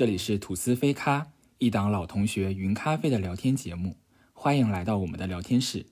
[0.00, 3.98] 这里是吐司飞咖，一档老同学云咖啡的聊天节目，
[4.32, 5.84] 欢迎来到我们的聊天室。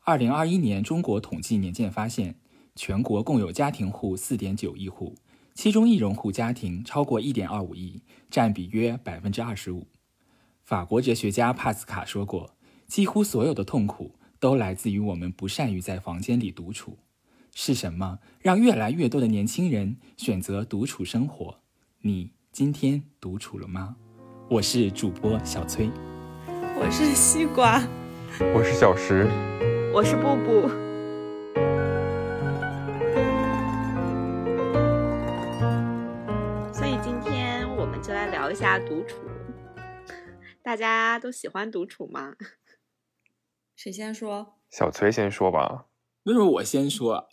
[0.00, 2.34] 二零二一年中国统计年鉴发现，
[2.74, 5.14] 全国共有家庭户四点九亿户，
[5.54, 9.86] 其中一容户家庭超过一点二五亿，占比约百分之二十五。
[10.64, 12.56] 法国哲学家帕斯卡说过，
[12.88, 16.98] 几乎所有的痛苦都来自于我们不善于在房间里独处。
[17.54, 21.60] 是什么让越来越多的年轻人选择独处生活？
[22.00, 23.94] 你今天独处了吗？
[24.48, 25.90] 我是主播小崔，
[26.80, 27.86] 我是西瓜，
[28.54, 29.28] 我是小石，
[29.92, 30.66] 我是布布。
[36.72, 39.18] 所以今天我们就来聊一下独处。
[40.62, 42.36] 大家都喜欢独处吗？
[43.76, 44.54] 谁先说？
[44.70, 45.88] 小崔先说吧。
[46.22, 47.28] 为什么我先说？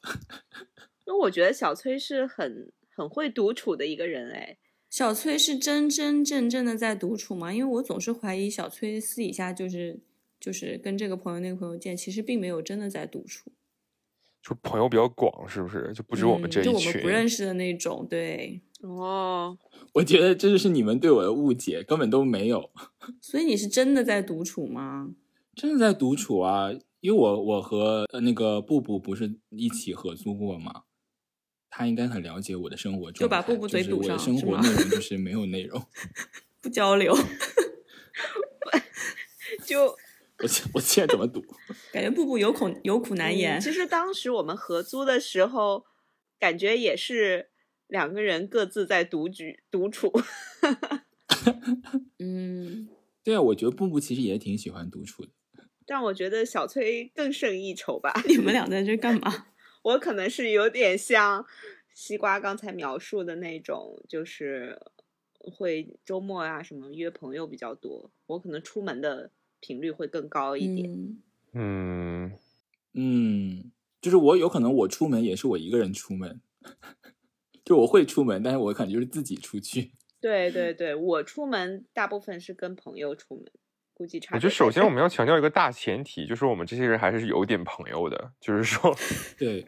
[1.07, 4.57] 因为我觉得小崔是很很会独处的一个人哎。
[4.93, 7.51] 小崔是真真正正的在独处吗？
[7.51, 9.99] 因为我总是怀疑小崔私底下就是
[10.39, 13.51] 就是跟这个朋友那个朋友见，其实并没有真的在独处。
[14.43, 15.91] 就朋友比较广，是不是？
[15.95, 18.05] 就不止我们这一群，就我们不认识的那种。
[18.07, 19.57] 对，哦，
[19.93, 22.69] 我觉得这就是你们对我的误解，根本都没有。
[23.19, 25.09] 所以你是真的在独处吗？
[25.55, 26.69] 真的在独处啊。
[26.99, 30.83] 因为我我和呃那个布布不是一起合租过吗？
[31.75, 33.19] 他应该很了解我的生活状态。
[33.21, 35.83] 就把布布嘴堵上，我的生活内容就是没有内容，
[36.61, 37.17] 不交流。
[39.65, 39.97] 就我
[40.75, 41.43] 我现在怎么堵？
[41.91, 43.59] 感觉步步有苦有苦难言。
[43.59, 45.83] 其实当时我们合租的时候，
[46.37, 47.49] 感觉也是
[47.87, 50.11] 两个人各自在独居独处。
[52.19, 52.87] 嗯，
[53.23, 55.31] 对啊，我觉得步步其实也挺喜欢独处的。
[55.87, 58.13] 但我觉得小崔更胜一筹吧。
[58.27, 59.47] 你们俩在这干嘛？
[59.83, 61.45] 我可能是有点像
[61.93, 64.79] 西瓜刚才描述的那种，就是
[65.37, 68.09] 会周末啊什么约朋友比较多。
[68.25, 69.29] 我可能出门的
[69.59, 71.17] 频率会更高一点。
[71.53, 72.31] 嗯
[72.93, 73.71] 嗯，
[74.01, 76.41] 就是我有可能我出门也是我一个人出门，
[77.63, 79.91] 就我会出门，但是我可能就是自己出去。
[80.19, 83.45] 对对对，我出门大部分是跟朋友出门。
[84.03, 84.35] 估计差。
[84.35, 88.93] 我觉得首先我们要强调一个大前提，就是我们这些人还是有点朋友的，就是说，
[89.39, 89.65] 对，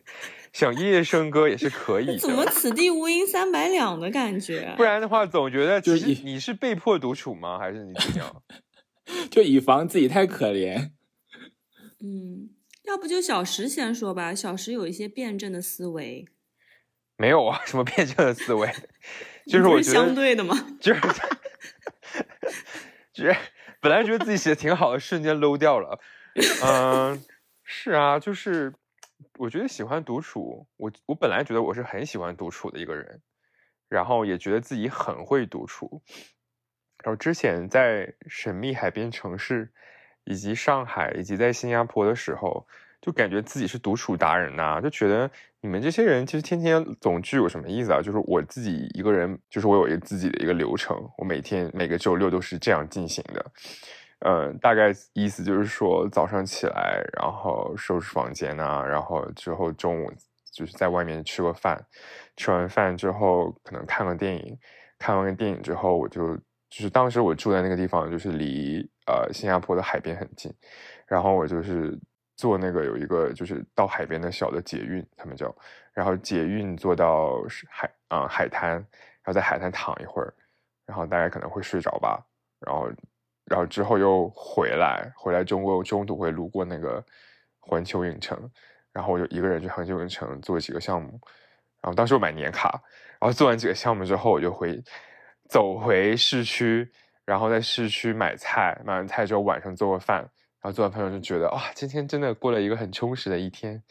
[0.52, 2.18] 想夜夜笙歌也是可以的。
[2.18, 4.74] 怎么此地无银三百两的感觉？
[4.76, 7.58] 不然的话，总觉得就是你是被迫独处吗？
[7.58, 8.44] 还是你怎样？
[9.32, 10.92] 就以防自己太可怜。
[12.02, 12.50] 嗯，
[12.84, 14.36] 要不就小石先说吧。
[14.36, 16.28] 小石有一些辩证的思维。
[17.16, 18.70] 没有啊，什么辩证的思维？
[19.48, 20.76] 就是我觉得相对的吗？
[20.82, 21.02] 就是，
[23.14, 23.36] 就是。
[23.86, 26.00] 本来觉得自己写的挺好的，瞬间 low 掉了。
[26.64, 27.24] 嗯，
[27.64, 28.74] 是啊，就是
[29.38, 30.66] 我觉得喜欢独处。
[30.78, 33.22] 我我本来觉得我是很喜欢独处的一个人，
[33.88, 36.02] 然后也觉得自己很会独处。
[37.04, 39.72] 然后之前在神秘海边城市，
[40.24, 42.68] 以及上海，以及在新加坡的时候。
[43.06, 45.30] 就感觉自己是独处达人呐，就觉得
[45.62, 48.02] 你们这些人其实天天总聚有什么意思啊？
[48.02, 53.46] 就是我自己一个人，就是我有一个自己的一个流程，我每天每个周六都是这样进行的。
[54.22, 60.12] 嗯，大概意思就是说，早上起来，然后收拾房间啊，然后之后中午
[60.52, 61.80] 就是在外面吃个饭，
[62.36, 64.58] 吃完饭之后可能看个电影，
[64.98, 66.36] 看完个电影之后，我就
[66.72, 70.52] 就是当时我住在那个地方，就是离呃新加坡的海边很近，
[71.06, 71.96] 然后我就是。
[72.36, 75.56] 坐那个有一个就是到海边的小的捷运，他们叫，
[75.94, 80.34] 然后捷运坐到海啊海滩，然后在海滩躺一会儿，
[80.86, 82.22] 然后大概可能会睡着吧，
[82.60, 82.92] 然后
[83.46, 87.04] 然后之后又回来，回来中国中途会路过那个
[87.60, 88.38] 环球影城，
[88.92, 91.20] 然后我就一个人去环球影城做几个项目，
[91.82, 92.84] 然后当时我买年卡，
[93.20, 94.84] 然后做完几个项目之后，我就回
[95.48, 96.92] 走回市区，
[97.24, 100.30] 然后在市区买菜，买完菜之后晚上做个饭。
[100.66, 103.84] 然后做完朋友就觉得哇，今天真的过了一个很充实的一天，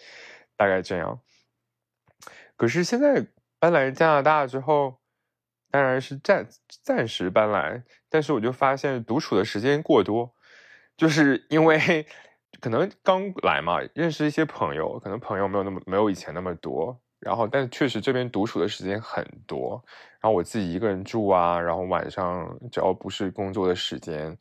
[0.56, 1.20] 大概这样。
[2.56, 3.24] 可是现在
[3.60, 4.98] 搬来加拿大之后，
[5.70, 6.48] 当然是暂
[6.82, 10.34] 暂时搬来，但是我就发现独处的时间过多，
[10.96, 12.04] 就是因为
[12.60, 19.80] 可能刚来嘛，认识一些朋友，可能朋友没有那么没有以前那么多，然后但确实这边独处的时间很多，
[20.20, 24.36] 然后我自己一个人住啊，然后晚上只要不是工作的时间。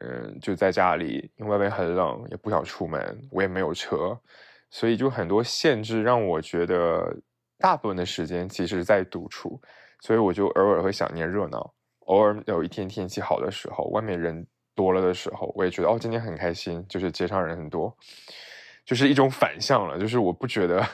[0.00, 4.16] 嗯，就在家里，因为外面很冷，也不想出门，我也没有车，
[4.70, 7.16] 所以就很多限制，让我觉得
[7.58, 9.60] 大部分的时间其实在独处，
[10.00, 11.74] 所以我就偶尔会想念热闹，
[12.06, 14.46] 偶尔有一天天气好的时候，外面人
[14.76, 17.92] 多了的时候，我也觉得哦，今天很开心，就是街上人很多，
[18.84, 20.86] 就是一种反向了，就是我不觉得，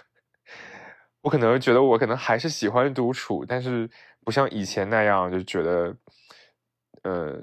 [1.20, 3.88] 我可能觉得我可能还是喜欢独处，但是
[4.25, 5.94] 不像以前那样，就觉得
[7.02, 7.38] 呃，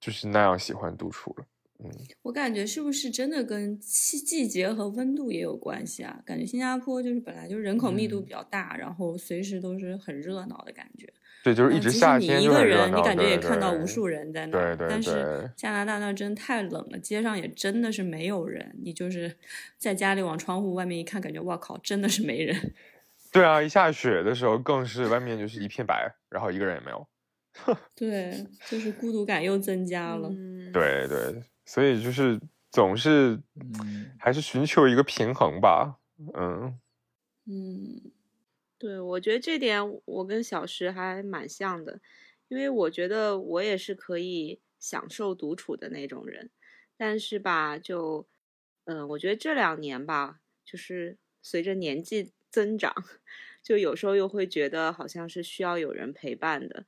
[0.00, 1.44] 就是那样喜欢独处了。
[1.78, 1.90] 嗯，
[2.22, 6.22] 我感觉是不是真的跟季季节和温度也有关系啊？
[6.24, 11.12] 感觉新加坡就是本来就人口密度嗯比较大，然后随时都是很热闹的感觉。
[11.44, 14.76] 对，就是一直夏你一个人，你感觉也看到无数人在那对。
[14.76, 18.74] 对对但是加拿大那儿真太冷了，街上也真的是没有人。
[18.82, 19.36] 你就是
[19.76, 22.72] 在家里往窗户外面一看，感觉哇靠，真的是没人。
[23.30, 27.06] 对啊，一下雪的时候更是外面就是一片白，然后一个人也没有。
[27.96, 30.28] 对，就是孤独感又增加了。
[30.28, 32.38] 嗯，对对，所以就是
[32.70, 35.98] 总是嗯还是寻求一个平衡吧。
[36.34, 36.78] 嗯
[37.46, 38.00] 嗯
[38.78, 42.00] 对，我觉得这点我跟小石还蛮像的，
[42.48, 46.50] 因为我觉得我也是可以享受独处的那种人，
[46.96, 48.28] 但是吧，就，
[48.84, 52.92] 嗯、我觉得这两年吧，就是随着年纪增长，
[53.62, 56.84] 就有时候又会觉得好像是需要有人陪伴的，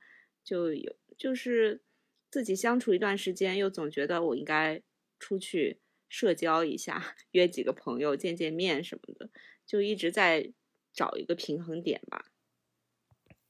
[0.49, 1.83] 就有就是
[2.31, 4.81] 自己相处一段时间，又总觉得我应该
[5.19, 9.29] 出去社交一下， 约几个朋友见见面什么的，
[9.63, 10.51] 就一直在
[10.91, 12.25] 找一个平衡点吧。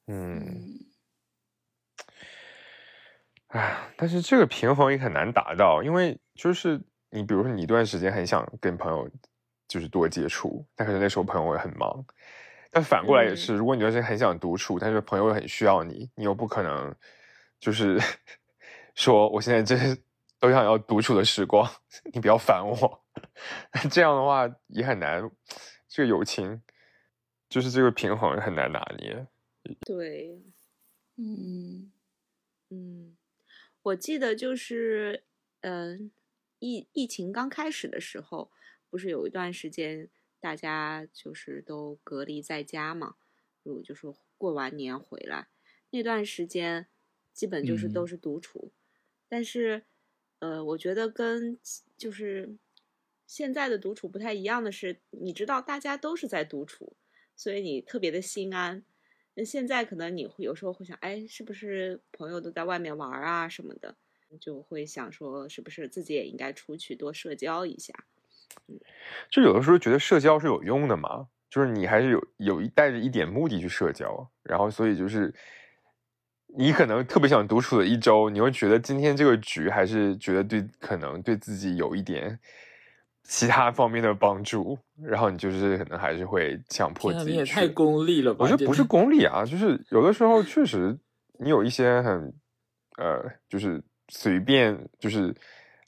[0.08, 0.86] 嗯，嗯
[3.48, 6.82] 唉，但是这个平衡也很难达到，因为就是
[7.12, 9.10] 你比如说你一段时间很想跟朋友
[9.70, 12.06] 就是多接触，但可能那时候朋友也很忙。
[12.72, 13.38] 但反过来也嗯。
[13.38, 16.96] 是，如果你要是很想独处，但是朋友又很需要你，你又不可能
[17.60, 18.00] 就是
[18.96, 19.98] 说我现在真
[20.40, 21.70] 都想要独处的时光，
[22.14, 23.04] 你不要烦我。
[23.90, 25.30] 这样的话也很难，
[25.88, 26.62] 这个友情
[27.50, 29.28] 就是这个平衡很难拿捏。
[29.82, 30.42] 对，
[31.18, 31.92] 嗯。
[32.72, 33.18] 嗯，
[33.82, 35.24] 我记得就是，
[35.62, 36.12] 嗯、
[36.60, 38.52] 疫疫情刚开始的时候，
[38.92, 40.08] 不是有一段时间
[40.40, 43.16] 大家就是都隔离在家嘛，
[43.64, 45.48] 就就是过完年回来
[45.90, 46.88] 那段时间，
[47.34, 48.72] 基本就是都嗯是独处，
[49.28, 49.84] 但是，
[50.40, 51.60] 呃，我觉得跟
[51.98, 52.58] 就是
[53.26, 56.96] 现在的独处不太一样的是，你知道大家都是在独处，
[57.36, 58.84] 所以你特别的心安。
[59.36, 63.96] 那现在可能你会有时候会想，哎，是不是朋友都在外面玩啊什么的，
[64.40, 68.06] 就会想说，是不是自己也应该出去多社交一下？
[69.30, 75.34] 就有的时候觉得社交是有用的嘛，就是你还是有有一带着一点目的去社交，然后所以就是
[76.58, 82.40] 你可能特别想独处的一周，你会觉得今天这个局还是觉得对可能对自己有一点
[83.24, 87.32] 其他方面的帮助，然后你就是可能还是会强迫自己去。
[87.32, 88.44] 你也太功利了吧？
[88.44, 90.98] 我觉得不是功利啊，就是有的时候确实
[91.40, 92.34] 你有一些很
[92.98, 95.34] 呃，就是随便就是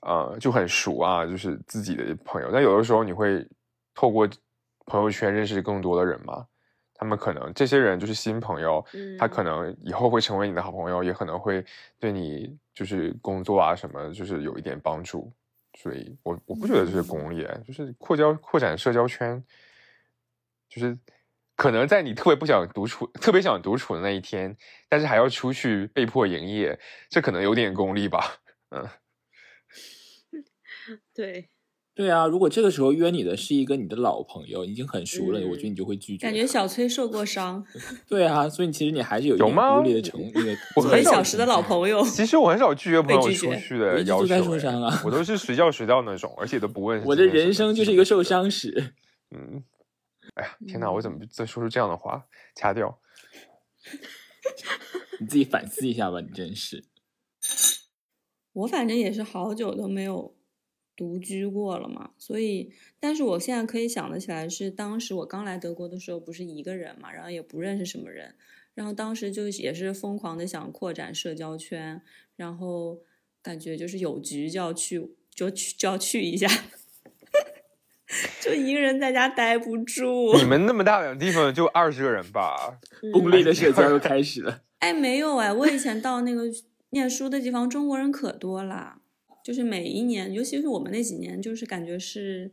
[0.01, 3.48] 呃就很熟啊，就是自己的朋友，但有的时候你会
[3.94, 4.27] 透过
[4.86, 6.45] 朋友圈认识更多的人嘛，
[6.94, 8.83] 他们可能这些人就是新朋友，
[9.18, 11.63] 他可嗯能以后会成为你的好朋友，也可能会
[12.00, 15.31] 对你就是工作啊什么就是有一点帮助。
[15.79, 19.41] 所以我我不觉得这是功利，就是扩交扩展社交圈，
[20.67, 20.98] 就是
[21.55, 24.55] 可能在你特别不想独处、特别想独处的那一天，
[24.89, 26.77] 但是还要出去被迫营业，
[27.10, 28.20] 这可能有点功利吧。
[28.72, 28.86] 嗯，
[31.13, 31.50] 对，
[31.93, 36.25] 对啊，如果这个时候约你的是一个你的老朋友，已经很熟了，嗯我觉得你就会拒绝。
[36.25, 37.63] 感觉小崔受过伤，
[38.07, 40.55] 对啊，所以其实你还是有一点有吗孤立的成那个。
[40.77, 47.03] 我很小时的老朋友，其实我很少拒绝朋友出去我的要求、在受哎伤啊我都是随叫随到那种，而且都不问。
[47.05, 48.21] 我的人生就是一个受。
[48.23, 48.93] 伤史。
[49.31, 49.63] 嗯，
[50.35, 50.91] 哎呀，天哪！
[50.91, 52.25] 我怎么再说出这样的话？
[52.55, 53.00] 掐掉。
[55.19, 56.85] 你自己反思一下吧，你真是。
[58.53, 60.35] 我反正也是好久都没有
[60.95, 68.36] 独居过了嘛，所以，但是我现在可以想得起来，是当时我刚来德国的时候，不是一个人嘛，然后也不认识什么人，
[68.75, 72.01] 然后当时就也是疯狂的想扩展社交圈，
[72.36, 73.00] 然后
[73.41, 76.48] 感觉就是有局就要去，就去就要去一下，
[78.41, 80.36] 就一个人在家待不住。
[80.38, 82.77] 你们那么大的地方就二十个人吧？
[83.12, 84.62] 功利的社交又开始了。
[84.79, 86.43] 哎，没有哎，我以前到那个
[86.91, 89.00] 念书的地方，中国人可多啦。
[89.43, 92.51] 就是每一年，尤其是我们那几年，就是感觉是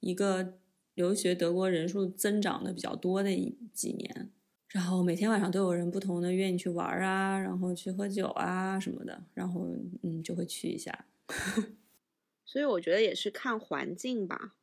[0.00, 0.58] 一个
[0.94, 4.30] 留学德国人数增长的比较多的一几年。
[4.68, 9.68] 然后每天晚上都有人不同的约你去玩啊，然后去喝酒啊什么的，然后
[10.02, 11.06] 嗯就会去一下。
[12.46, 14.54] 所以我觉得也是看环境吧。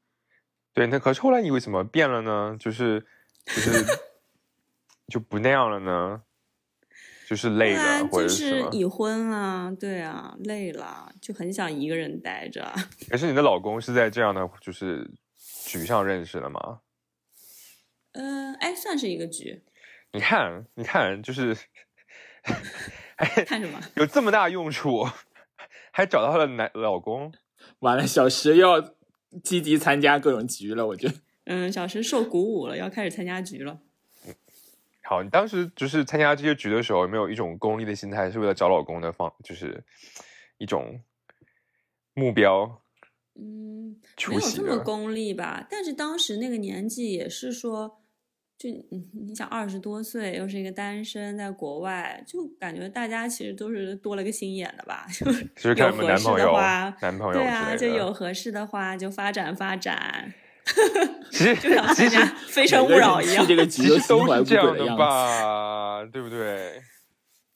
[0.73, 2.55] 对，那可是后来你为什么变了呢？
[2.59, 3.05] 就是
[3.45, 3.85] 就是
[5.07, 6.23] 就不那样了呢？
[7.27, 12.73] 就是累后来了，或就者是已婚啊，对啊，累了，就很想一个人待着。
[13.11, 15.11] 可是你的老公是在这样的就是
[15.65, 16.79] 局上认识的吗？
[18.13, 19.61] 嗯、哎，算是一个局。
[20.13, 21.53] 你看，你看，就是
[23.17, 23.77] 哎，看什么？
[23.97, 25.05] 有这么大用处，
[25.91, 27.33] 还找到了男老公。
[27.79, 28.93] 完了，小石又要
[29.43, 31.15] 积极参加各种局了，我觉得。
[31.43, 33.81] 嗯，小石受鼓舞了，要开始参加局了。
[35.09, 39.81] 好，你当时就是参加这些局的时候，有没有一种功利的心态，是为了找老公的方，就是
[40.57, 41.01] 一种
[42.13, 42.81] 目标？
[43.39, 43.95] 嗯，
[44.27, 45.65] 没有这么功利吧？
[45.69, 48.01] 但是当时那个年纪也是说，
[48.57, 55.07] 就嗯，你想二十多岁，又是一个单身，在国外，就感觉大家其实都是多了个心眼的吧？
[55.55, 60.33] 就是看有合适男朋友的话，男朋友对啊，就有合适的话就发展发展，
[61.31, 63.49] 其实就像其实非诚勿扰一样去。
[63.49, 64.95] 这个局都是这样的。
[64.97, 66.81] 吧，对不对？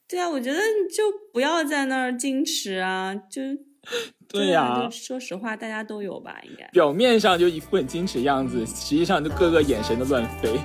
[0.08, 3.42] 对啊，我觉得你就不要在那儿矜持啊，就
[4.28, 6.66] 对呀说实话，大家都有吧，应该。
[6.72, 10.60] 表面上就一副很矜持样子，实际上就各个眼神都乱飞。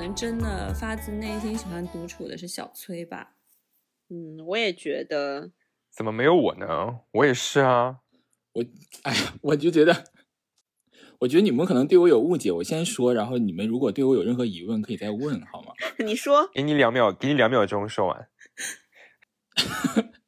[0.00, 3.34] 能真的发自内心喜欢独处的是小崔吧。
[4.08, 5.52] 嗯，我也觉得，
[5.90, 7.00] 怎么没有我呢？
[7.12, 7.98] 我也是啊。
[8.54, 8.64] 我，
[9.02, 10.04] 哎呀，我就觉得，
[11.20, 12.50] 我觉得你们可能对我有误解。
[12.50, 15.74] 我先说，然后你们如果对我有任何疑问，可以再问，好吗？
[16.02, 18.28] 你说，给你两秒，给你两秒钟说完。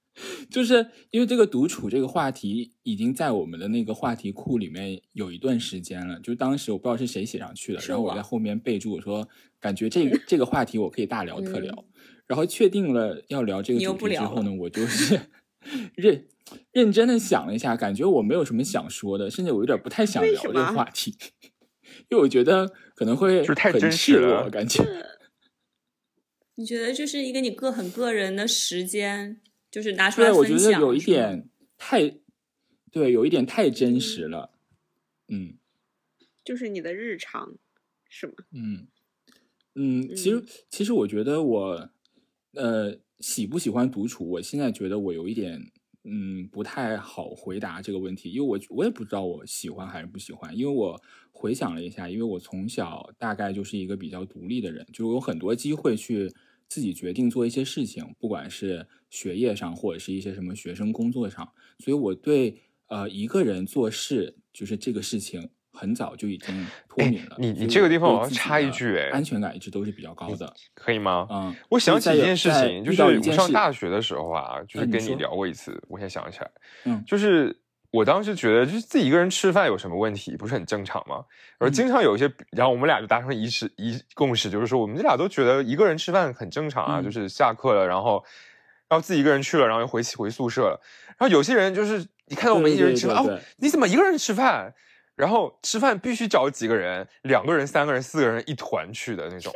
[0.50, 6.20] 就是因为这个独处这个话题已经在我们的那个话题库里面有一段时间了。
[6.20, 9.28] 就当时我不知道是谁写上去的，然后我在后面备注我说，
[9.60, 11.72] 感觉这个 这个话题我可以大聊特聊。
[11.74, 11.84] 嗯
[12.28, 15.20] 然后确定了要聊这个主题之后呢，我就是
[15.96, 16.24] 认
[16.72, 21.14] 认真的想了一下，感觉我没有什么想说的，甚至我有点不太想聊这个话题，
[22.08, 24.82] 因为我觉得可能会就是太很真实赤裸了感觉。
[26.54, 29.40] 你觉得就是一个你个很个人的时间，
[29.72, 31.48] 就是拿出来对，我觉得有一点
[31.78, 32.18] 太，
[32.90, 34.52] 对，有一点太真实了。
[35.28, 35.54] 嗯
[36.44, 37.54] 就是你的日常，
[38.08, 38.34] 是吗？
[38.52, 38.86] 嗯
[39.74, 41.90] 嗯，其实嗯其实我觉得我
[42.52, 45.72] 呃喜不喜欢独处，我现在觉得我有一点
[46.04, 51.00] 嗯不太好回答这个问题，因为我我也不知道我喜欢还是不喜欢，因为我
[51.30, 56.30] 回想了一下，因为我从小大概就是一个比较独立的人，就有很多机会去
[56.72, 65.50] 自己决定做一些事情，不管是学业上或者是一些什么学生工作上，所以我对呃一个人做事就是这个事情。
[65.74, 67.36] 很早就已经脱哎敏了。
[67.38, 70.54] 你你这个地方我要插一句哎安全感一直都是比较高的。
[70.74, 71.26] 可以吗？
[71.30, 76.50] 嗯，我想起一件事情，就是我上大学的时候啊，就是跟你聊过一次，我现在想起来，
[76.84, 77.58] 嗯就是
[77.92, 81.24] 我当时觉得，就是自己一个人吃饭有什么问题，不是很正常吗？
[81.58, 88.24] 而嗯经常有一些，然后我们俩就达成一致一共识，就是说我们这俩都觉得一个人吃饭很正常啊，嗯就是下课了，然后
[88.88, 90.80] 然后自己一个人去了，然后又回回宿舍了。
[91.18, 94.74] 然后有些人就是一看到我们一个人吃饭，哦对对对，你怎么一个人吃饭？
[95.14, 99.54] 然后吃饭必须找几个人，两个人、三个人、四个人一团去的那种。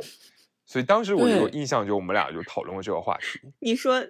[0.67, 3.41] 所以当时我有印象，就我们俩就讨论过这个话题。
[3.61, 4.05] 你说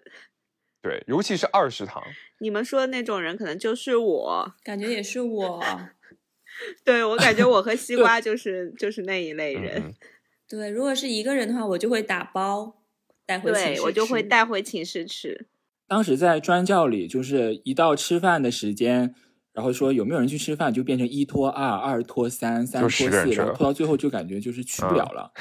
[0.83, 2.03] 对，尤其是二食堂，
[2.39, 4.55] 你们说的那种人，可能就是我。
[4.63, 5.65] 感觉也是我。
[6.85, 9.95] 对我感觉我和西 瓜就是就是那一类嗯人，嗯，
[10.49, 12.77] 对，如果是一个人的话，我就会打包
[13.27, 15.49] 带回寝室对我就会带回寝室吃。
[15.87, 19.15] 当时在专教里，就是一到吃饭的时间，
[19.53, 25.33] 然后说有没有人去吃饭，就变成一拖二，二拖三，三拖四，拖到最后就感觉就是去不了了。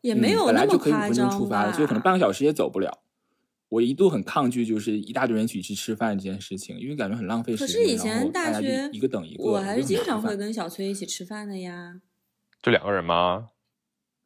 [0.00, 3.02] 也没嗯有那么本来就可以五夸张分钟出发了，吧就可能半个小时也走不了。
[3.68, 7.66] 我一度很抗拒，就是一大堆人一起去吃饭这件事情，因为感觉很浪费时间。
[7.66, 12.00] 可是以前大学一个等一个，我还是经常会跟小崔一起吃饭的呀。
[12.62, 13.48] 就两个人吗？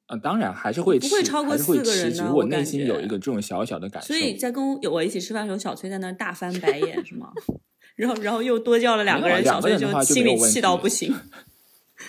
[0.06, 4.08] 啊，当然还是会吃，不会超过四个人吃只是我呢我感内心有觉一个这种小小的感受。
[4.08, 7.32] 所以在跟我一起吃饭的时候，小崔在那大翻白眼，是吗？
[7.96, 11.14] 然后，然后又多叫了两个人，两小崔个人的话就心里气到不行。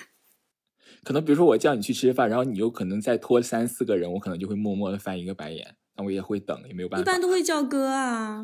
[1.04, 7.02] 可能比如说我叫你去吃饭，然后你有可能再拖三四个人，我可能就会默默的翻一个白眼，但我也会等，也没有办法。
[7.02, 8.44] 一般都会叫哥啊，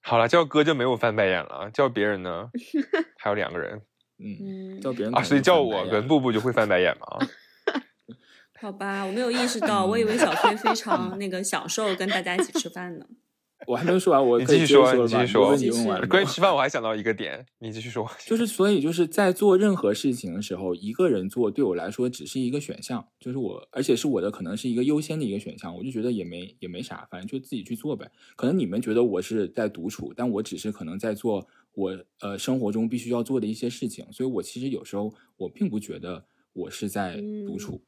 [0.00, 2.48] 好了，叫哥就没有翻白眼了，叫别人呢，
[3.18, 3.82] 还有两个人
[4.20, 7.26] 嗯，叫别人可能所以叫我跟布布就会翻白眼吗？
[8.60, 13.04] 好吧，我没有意识到，我以为小崔非常那个享受跟大家一起吃饭呢。
[13.66, 15.56] 我还没有说完，我可以继续说，继续说。
[16.08, 18.10] 关于吃饭，我还想到一个点，你继续说。
[18.26, 28.10] 就是所以就是在做任何事情的时候，一个人做对我来说只是一个选项，就是我，而且是我的可能是一个优先的一个选项，我就觉得也没也没啥，反正就自己去做呗。
[28.36, 37.16] 可能你们觉得我是在独处，但我只是可能在做我呃生活中必须要做的一些事情，所以我其实有时候我并不觉得我是在
[37.46, 37.80] 独处，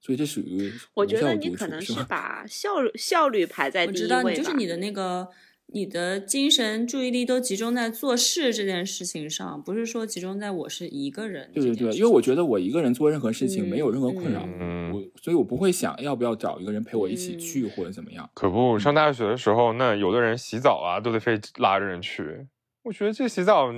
[0.00, 1.92] 所以这属于嗯我觉得你可能是？
[2.08, 5.28] 把效率效率排在我知道，第一位吧你就是你的那个，
[5.66, 18.28] 你的精神注意力都集中在做事这件事情上，不是说集中在我是一个人对对对，因为我觉得我一个人做任何事情没有任何困扰，嗯我所以我不会想要不要找一个人陪我一起嗯去、或者怎么样。
[18.34, 22.46] 可不，上大学的时候，那有的人洗澡啊，都得非拉着人去。
[22.82, 23.70] 我觉得这洗澡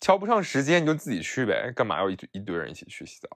[0.00, 3.28] 瞧不上时间，你就自己去呗，干嘛要一堆一堆人一起去洗澡？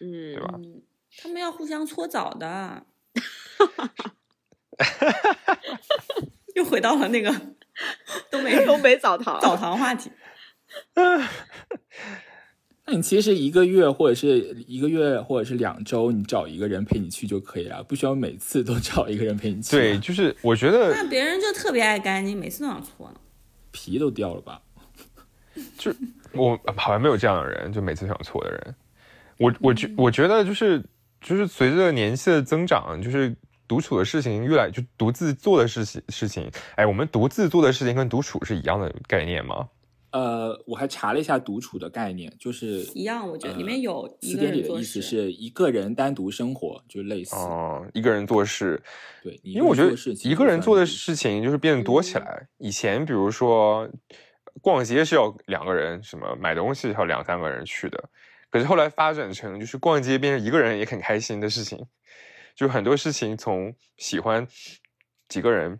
[0.00, 0.82] 嗯，对吧嗯，
[1.16, 2.84] 他们要互相搓澡的。
[6.54, 7.30] 又回到了那个
[8.30, 10.10] 东北东北澡堂，澡堂话题。
[12.86, 19.76] 那你其实一个月或者是一个月或者是两周，你找一个人陪你去就可以了，不需要每次都找一个人陪你去。
[19.76, 23.20] 对，，就是我觉得那别人就特别爱干净，每次都想搓呢。
[23.70, 24.62] 皮都掉了吧？
[25.76, 25.92] 就
[26.32, 28.74] 我好像没有这样的人，就每次想搓的人。
[29.38, 30.82] 我我觉我觉得就是
[31.20, 33.34] 就是随着年纪的增长，就是
[33.66, 39.68] 独处的事情越来就独自做的事情事情，哎，我们独自做的事情跟独处是一样的概念吗？
[40.10, 45.02] 呃，我还查了一下独处的概念，就是一样，我觉得里面呃有一词个人做典里的意思。
[45.02, 47.36] 是一个人单独生活，就类似。
[47.36, 48.82] 哦，一个人做事，
[49.22, 49.94] 对，因为我觉得
[50.24, 52.48] 一个人做的事情就是变得多起嗯来。
[52.56, 53.86] 以前比如说
[54.62, 58.08] 逛街是要两个人，什么买东西要两三个人去的，
[58.50, 61.86] 可是后来发展成就是逛街变成一个人也很开心的事情，
[62.54, 64.46] 就很多事情从喜欢
[65.28, 65.78] 几个人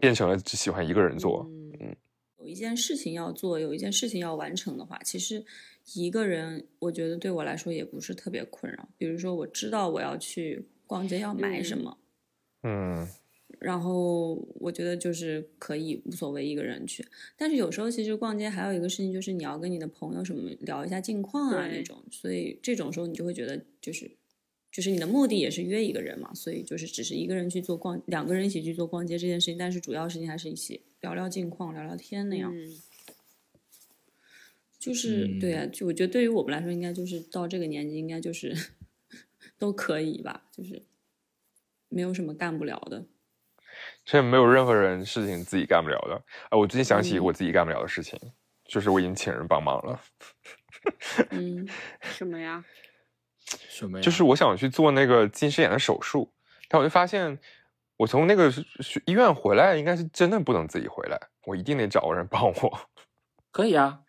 [0.00, 1.46] 变成了只喜欢一个人做。
[1.80, 1.96] 嗯
[2.38, 5.42] 有一件事情要做，有一件事情要完成的话，其实
[5.94, 8.86] 一个人，我觉得对我来说也不是特别困扰。
[8.98, 11.98] 比如说，我知道我要去逛街要买什嗯么，
[12.64, 13.08] 嗯
[13.58, 17.04] 然后我觉得就是可以无所谓一个人去。
[17.36, 24.10] 但是有时候其实逛街还有一个事情，就是你要跟你的朋友什么聊一下近况啊那种，所以这种时候你就会觉得就是。
[24.72, 32.52] 就是你的目的也是约一个人嘛，所以就是只是一个人去做逛，两个人一起去做逛街这件事情，但是主要事情还是一起聊聊近况、聊聊天那样。
[32.52, 32.76] 嗯
[34.76, 38.52] 就是、嗯对啊，就我觉得对于我们来说，应该就是到这个年纪，应该就是
[39.60, 40.82] 都可以吧，就是
[41.88, 43.06] 没有什么干不了的。
[44.04, 46.14] 这没有任何人事情自己干不了的。
[46.50, 48.18] 啊，我最近想起嗯我自己干不了的事情，
[48.64, 50.00] 就是我已经请人帮忙了。
[51.30, 51.66] 嗯，
[52.02, 52.64] 什么呀？
[53.68, 54.02] 什么呀？
[54.02, 56.32] 就是我想去做那个近视眼的手术，
[56.68, 57.38] 但我就发现，
[57.96, 58.52] 我从那个
[59.06, 62.80] 医院回来，应该是真的不能自己回来，我一定得找个人帮我。
[63.50, 64.00] 可以啊，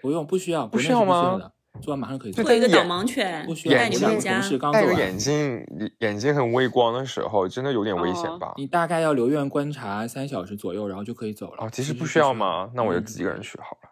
[0.00, 4.32] 不用，不需要，不需要吗的，做完马上可以做一个导盲犬不需要带你眼睛回家。
[4.34, 5.64] 同事刚做完戴个眼镜，
[6.00, 8.52] 眼睛很微光的时候，真的有点危险哦吧？
[8.56, 11.64] 你大概要留院观察三小时左右，然后就可以走了。
[11.64, 12.70] 哦，其实不不需要吗？
[12.74, 13.90] 那我就嗯自己一个人去好了。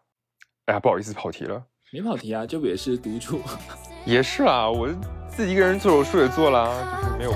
[0.67, 1.63] 哎呀，不好意思，跑题了。
[1.93, 3.41] 没跑题啊，这不也是独处？
[4.05, 4.89] 也是啊，我
[5.29, 7.31] 自己一个人做手术也做了啊，就是没有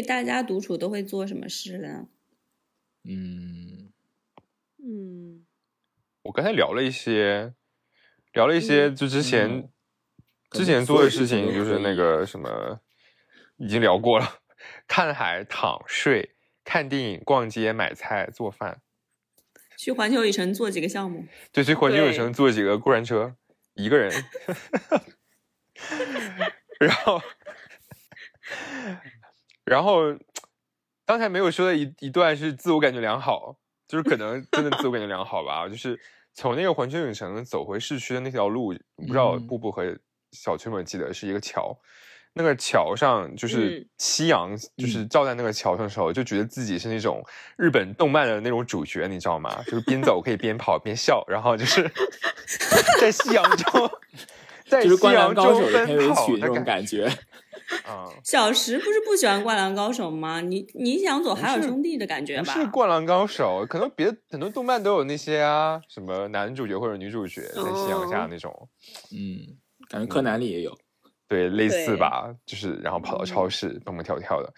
[0.00, 2.08] 以大家独处都会做什么事呢？
[3.04, 3.92] 嗯，
[4.82, 5.46] 嗯
[6.22, 7.54] 我刚才聊了一些，
[8.32, 9.70] 聊了一些，就之前、嗯
[10.50, 12.80] 之前做的事情，就是那个什么，
[13.58, 14.40] 已经聊过了，
[14.88, 16.34] 看海、躺、睡、
[16.64, 18.82] 看电影、逛街、买菜、做饭。
[19.78, 21.24] 去环球影城做几个项目？
[21.52, 23.36] 对，去环球影城坐几个过山车，
[23.74, 24.10] 一个人
[26.80, 27.22] 然后，
[29.70, 30.02] 然后
[31.06, 33.54] 刚才没有说的一一段是自我感觉良好，
[33.86, 35.96] 就是可能真的自我感觉良好吧，就是
[36.34, 39.96] 从那个环球影城走回市区的那条路，不知道嗯布布和
[40.32, 41.78] 小区有没有记得是一个桥。
[42.32, 47.24] 那个桥上就是嗯夕阳，就是照在那个桥上的时候，就觉得自己是那种
[47.56, 49.62] 日本动漫的那种主角，你知道吗？
[49.66, 51.88] 就是边走可以边跑边笑，然后就是
[53.00, 53.90] 在夕阳中，
[54.70, 57.04] 在就是《灌篮高手》的片尾曲那种感感觉。
[57.84, 60.40] 啊，小时不是不喜欢《灌篮高手》吗？
[60.40, 62.54] 你你想走海尔兄弟的感觉吧？
[62.54, 68.68] 是《灌篮高手》，可能别的很多动漫都有那些啊，什么男主角或者女主角在夕阳下哦那种，
[69.12, 69.56] 嗯，
[69.88, 70.76] 感觉柯南里也有。
[71.28, 74.52] 对，类似吧，就是然后跑到超嗯市蹦蹦跳跳的，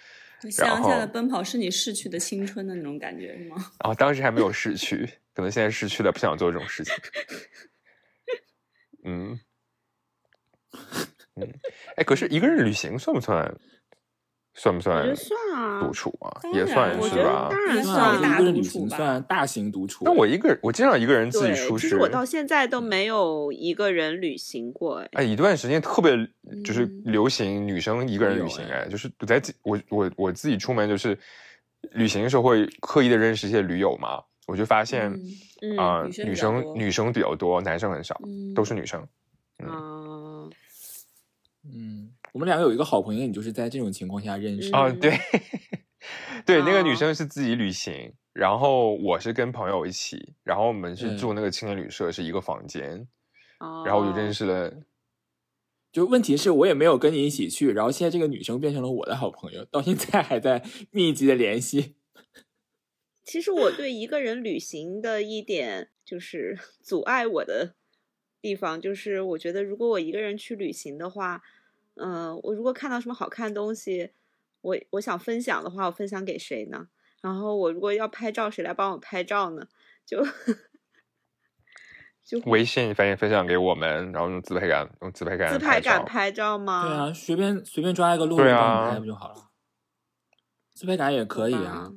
[0.50, 3.56] 夕阳下的奔跑是你逝去的青春的那种感觉是吗？
[3.84, 6.94] 然后当时还没有逝去，可能现在逝去了，不想做这种事情。
[9.04, 9.38] 嗯，
[11.40, 11.48] 嗯，
[11.96, 13.54] 哎，可是一个人旅行算不算？
[14.54, 16.28] 算不算算啊独，处啊？
[16.52, 17.64] 也算是吧当。
[17.64, 20.04] 然算一个人旅独处吧行算大型独处。
[20.04, 21.86] 但我一个人，我经常一个人自己，出去。
[21.86, 26.14] 其实我到现在都没有一个人旅行过，哎，哎，一段时间特别
[26.62, 31.18] 就是嗯流行女生一个人旅行，有哎哎，就是我在自我我我自己出门就是
[31.92, 35.10] 旅行的时候会刻意的认识一些驴友嘛，我就发现
[35.62, 39.00] 嗯嗯啊、女生女比较多生比较多，男生很少，嗯都是女生。
[39.64, 40.44] 啊，
[41.64, 44.78] 嗯，我们两个有一个好朋友，你就是在这种情况下认识的。
[44.78, 45.16] 啊，嗯对，
[46.44, 53.06] 对，那个女哦生是自己旅行，然后我是跟朋友一起，然后我们是嗯住那个青年旅社，是一个房间，
[53.58, 54.82] 然然后我就认，识了。
[55.92, 61.96] 就问题是我也没有跟你一起去，然后现在这个女生变成了我的好朋友，到现在还在密集的联系。
[63.22, 67.76] 其实我对一个人旅行的一点就是阻碍我的
[68.42, 71.40] 地方，就是我觉得如果我一个人去旅行的话，
[71.94, 74.10] 嗯、我如果看到什么好看的东西，
[74.60, 76.88] 我我想分享的话，我分享给谁呢？
[77.22, 79.68] 然后我如果要拍照，谁来帮我拍照呢？
[80.04, 80.24] 就
[82.24, 86.88] 就微信反正分享给我们，然后用自拍杆用自拍杆自拍杆拍照吗？
[86.88, 89.50] 对啊，随便随便抓一个路人拍不就好了？
[90.74, 91.92] 自拍杆也可以啊吧。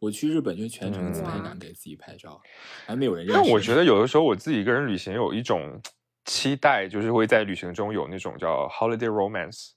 [0.00, 2.40] 我去日本就全程自拍嗯杆给自己拍照，
[2.86, 3.42] 还没有人认识。
[3.42, 5.80] 但我觉得有的时候我自己一个人旅行有一种
[6.24, 9.70] 期待，就是会在旅行中有那种叫 holiday romance。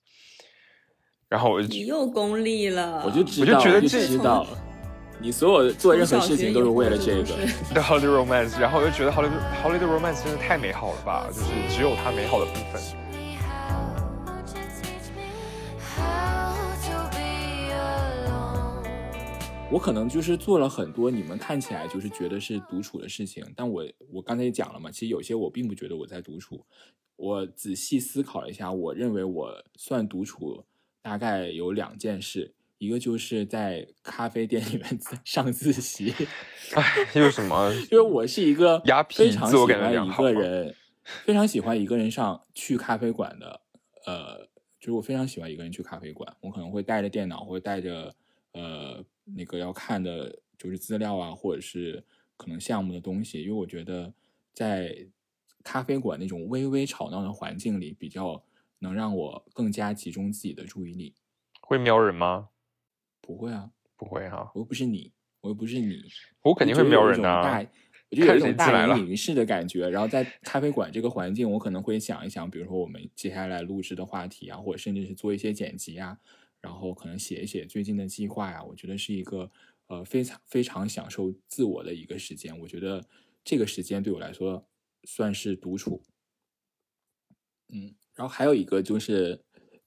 [1.30, 4.46] 然后我就你又功利了，我就知我就觉得这知道，
[5.22, 7.36] 你所有做任何事情都是为了这个。
[7.74, 9.30] 的 holiday romance，然后我就觉得 holiday
[9.64, 12.82] holiday romance 真的太美好了吧，就是只有它美好的部分。
[19.72, 26.66] 我可能就是做了很多你们看起来就是觉得是独处的事情，但我我刚才也讲了嘛，其实有些我并不觉得我在独处。
[27.16, 30.64] 我仔细思考了一下，我认为我算独处
[31.04, 36.16] 大概有两件事，一个就是在咖啡店里面 自上自习，
[36.74, 37.72] 唉，又什么？
[37.92, 38.80] 因为我是一个
[39.12, 43.62] 非常喜欢一个人，非常喜欢一个人上去咖啡馆的。
[44.08, 44.40] 呃，
[44.80, 48.16] 就是我非常喜欢一个人去咖啡馆，我可能会带着电脑，或者带着
[48.54, 52.04] 呃那个要看的，就是资料啊，或者是
[52.38, 54.14] 可能项目的东西，因为我觉得
[54.54, 55.08] 在
[55.64, 58.44] 咖啡馆那种微微吵闹的环境里，比较
[58.80, 61.16] 能让我更加集中自己的注意力。
[61.62, 62.50] 会瞄人吗？
[63.22, 66.02] 不会啊，不会哈、我又不是你，我又不是你，
[66.42, 67.30] 我肯定会瞄人的。
[68.10, 69.88] 我就有一种大隐隐于市的感觉。
[69.88, 76.18] 然后在 咖啡馆这个环境，我可能会想一想，比如说我们接下来录制的话题啊，或者甚至是做一些剪辑啊，
[76.62, 79.52] 然后可能写一写最近的计划呀、我觉得是一个
[79.88, 82.60] 呃非常非常享受自我的一个时间。
[82.60, 83.06] 我觉得
[83.44, 84.68] 这个时间对我来说
[85.04, 86.04] 算是独处。
[87.72, 89.44] 嗯，然后还有一个就是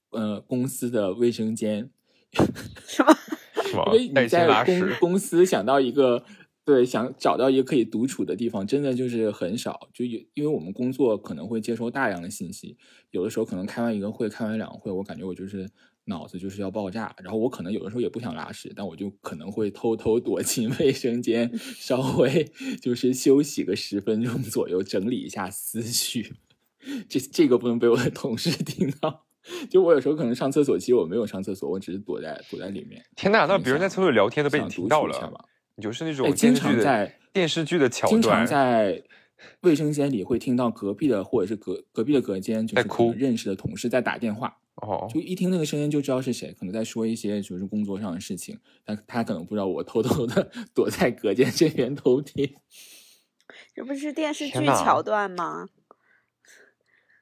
[0.09, 1.89] 呃公司的卫生间。
[2.87, 3.05] 什
[3.87, 4.89] 因为你在公？
[4.99, 6.25] 公司想到一个
[6.63, 9.89] 对想找到一个可以独处的地方，真的就是很少。
[9.93, 12.77] 就有因为我们工作可能会接收大量的信息，
[13.11, 15.69] 有的时候可能开完一个会，开完两个会，我感觉我就是
[16.05, 17.15] 脑子就是要爆炸。
[17.23, 26.35] 然后我可能有的时候也不想拉屎，但我就可能会偷偷躲进 卫生间，稍微就是休息个十分钟左右，整理一下思绪。
[27.07, 29.25] 这这个不能被我的同事听到。
[29.69, 33.03] 就我有时候可能上厕所，其实我没有上厕所，我只是躲在躲在里面。
[33.15, 35.31] 天呐，那别人在厕所聊天都被你听到了
[35.75, 38.45] 你就是那哎种经常在电视剧的桥段经常。
[38.45, 39.03] 在
[39.61, 42.87] 卫生间里会听到隔壁的或者是隔隔壁的隔间，就是
[43.17, 52.55] 认识的同事在打电话，哦，就一听那个声音就知道是谁，可能在说一些就是工作上的事情，但他可能不知道我偷偷的 躲在隔间这边偷听。
[53.73, 55.69] 这不是电视剧桥段吗？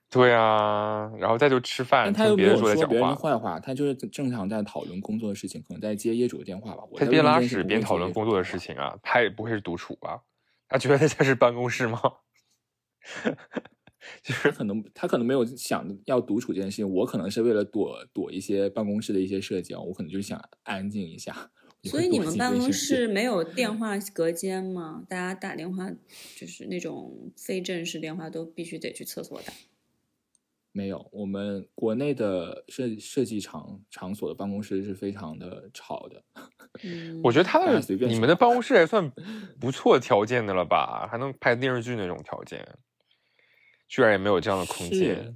[0.09, 6.83] 对啊，然后再就吃饭，但他又没有听别人在讲说别人的，坏话，他就是正常在讨论工作的事情，可能在接业主的电话吧。
[6.97, 10.21] 他边拉屎边讨论工作的事情啊，他也不会是独处吧？
[10.67, 12.01] 他觉得他是办公室吗？
[14.23, 21.51] 就是可能他可能没有想要独处这件事情，我可能是为了躲躲一些办公室的一些社交，我可能就是想安静一下。
[21.83, 25.03] 所以你们办公室没有电话隔间吗？
[25.09, 25.89] 大家打电话
[26.35, 29.51] 就是那种非正式电话都必须得去厕所打。
[30.73, 36.23] 没有，我们国内的设设计场场所的办公室是非常的吵的。
[36.83, 39.11] 嗯，我觉得他大家的随便你们的办公室还 算
[39.59, 42.65] 不错条件的了吧，还能拍电视剧那种条件，
[43.91, 45.35] 居然也没有这样的空间。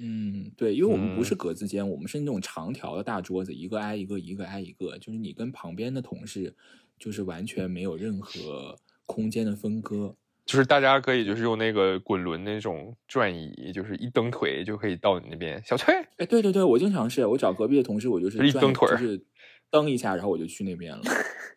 [0.00, 6.56] 嗯，对，因为我们不是嗯格子间，我们是那种长条的大桌子，一个挨一个，一个挨一个，就是你跟旁边的同事
[6.98, 10.16] 就是完全没有任何空间的分割。
[10.44, 15.62] 就是大家可以就是用那个滚轮那种转椅，就是一蹬腿就可以到你那边。
[15.64, 19.24] 小崔，哎，对对对，我经常是我找隔壁的同事，我就是一蹬腿就是
[19.70, 21.02] 蹬一下，然后我就去那边了。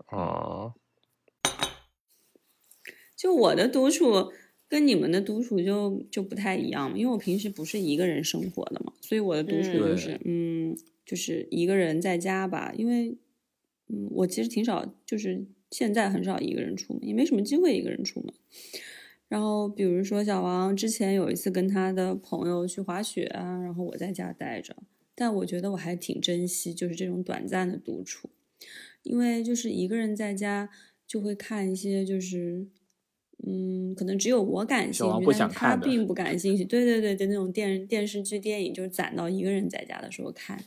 [0.05, 0.71] 啊，
[3.17, 4.31] 就我的独处
[4.75, 13.15] 跟你们的独处就就不太一样，因为我平时不是一个人生活的嘛，所以我的独处嗯就是嗯就是一个人在家吧，因为
[13.87, 18.33] 嗯我其实挺少，就是现在很少一个人出门，也没什么机会一个人出门。
[19.29, 24.75] 然后比如说小王之前有一次跟他的朋友去滑雪啊，然后我在家待着，
[25.15, 28.29] 但我觉得我还挺珍惜就是这种短暂的独处，
[29.03, 30.69] 因为就是一个人在家
[31.07, 32.67] 就会看一些就是。
[33.43, 36.63] 嗯，可能只有我感兴趣，但是他并不 感兴趣。
[36.63, 40.57] 对对对对，那种电电视剧、电影，就是攒到一个人在家的时候看，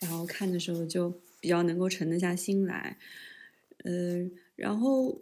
[0.00, 1.10] 然后看的时候就
[1.40, 2.96] 比较能够沉得下心来。
[3.84, 5.20] 呃，然后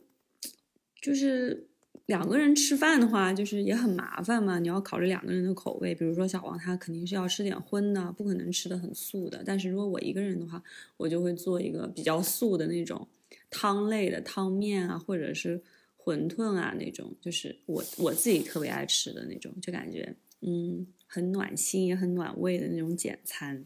[1.00, 1.66] 就是
[2.06, 5.94] 两个人吃饭的话，就是也很麻烦嘛，你要考虑两个人的口味。
[5.94, 9.42] 比如说小王他肯定是要吃点荤的，不可能吃的很素的。
[9.44, 10.62] 但是如果我一个人的话，
[10.96, 13.08] 我就会做一个比较素的那种
[13.50, 15.60] 汤类的汤面啊，或者是
[16.04, 23.64] 馄饨啊那种，就是我我自己特别爱吃的那种，就感觉嗯很暖心也很暖胃的那种简餐，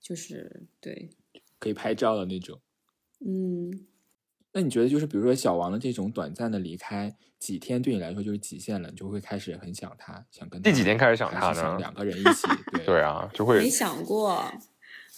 [0.00, 1.10] 就是对，
[1.58, 2.60] 可以拍照的那种。
[3.24, 3.86] 嗯。
[4.54, 14.44] 那你觉得，就是比如说小王的这种短暂的离开，几天对你来说就是极限了，你就会开始很想他，想跟他第几天开始想他呢两个人一起，对 对啊，就会没想过，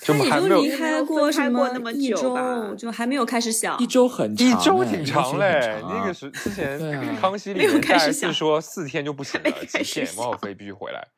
[0.05, 11.09] 就他也就还没有离开过什过那么一周，就还没有开始想一周很长一哎，周挺长嘞，那个是之前康熙里没有面开始想说四天就不行了，没开极限王小飞必须回来。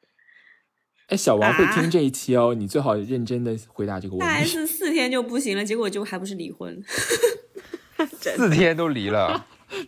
[1.09, 4.45] 哎，小王会啊听这一期哦，你最好认真的回答这个问大题。
[4.45, 6.83] S 四天就不行了，结果就还不是离婚。
[8.21, 9.47] 四天都离了，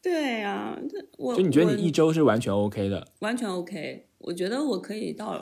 [0.00, 3.08] 对呀、这我就你觉得你一周是完全 OK 的？
[3.20, 5.36] 完全 OK，我觉得我可以到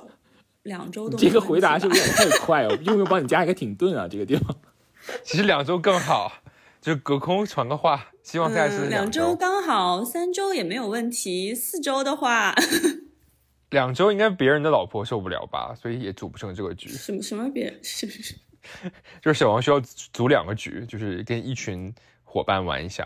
[0.63, 2.71] 两周都这个回答是不是有点太快哦？
[2.85, 4.07] 用不用帮你加一个停顿啊？
[4.09, 4.57] 这个地方。
[5.25, 6.33] 其实两周更好，
[6.81, 12.55] 就隔空传个话，希望再次嗯，两周，刚好，三周也没有问题，四周的话，
[13.71, 16.89] 两周应该别人的老婆受不了吧，所以也组不成这个局。
[16.89, 18.35] 什么什么别是是是，
[19.21, 23.05] 就是小王需要组两个局，就是跟一群伙伴玩一下，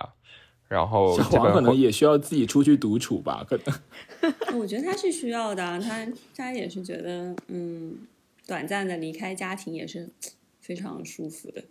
[0.68, 3.46] 然后小王可能也需要自己出去独处吧？
[3.48, 7.98] 可能 我觉得他是需要的，他他也是觉得，嗯，
[8.46, 10.08] 短暂的离开家庭也是
[10.60, 11.64] 非常舒服的。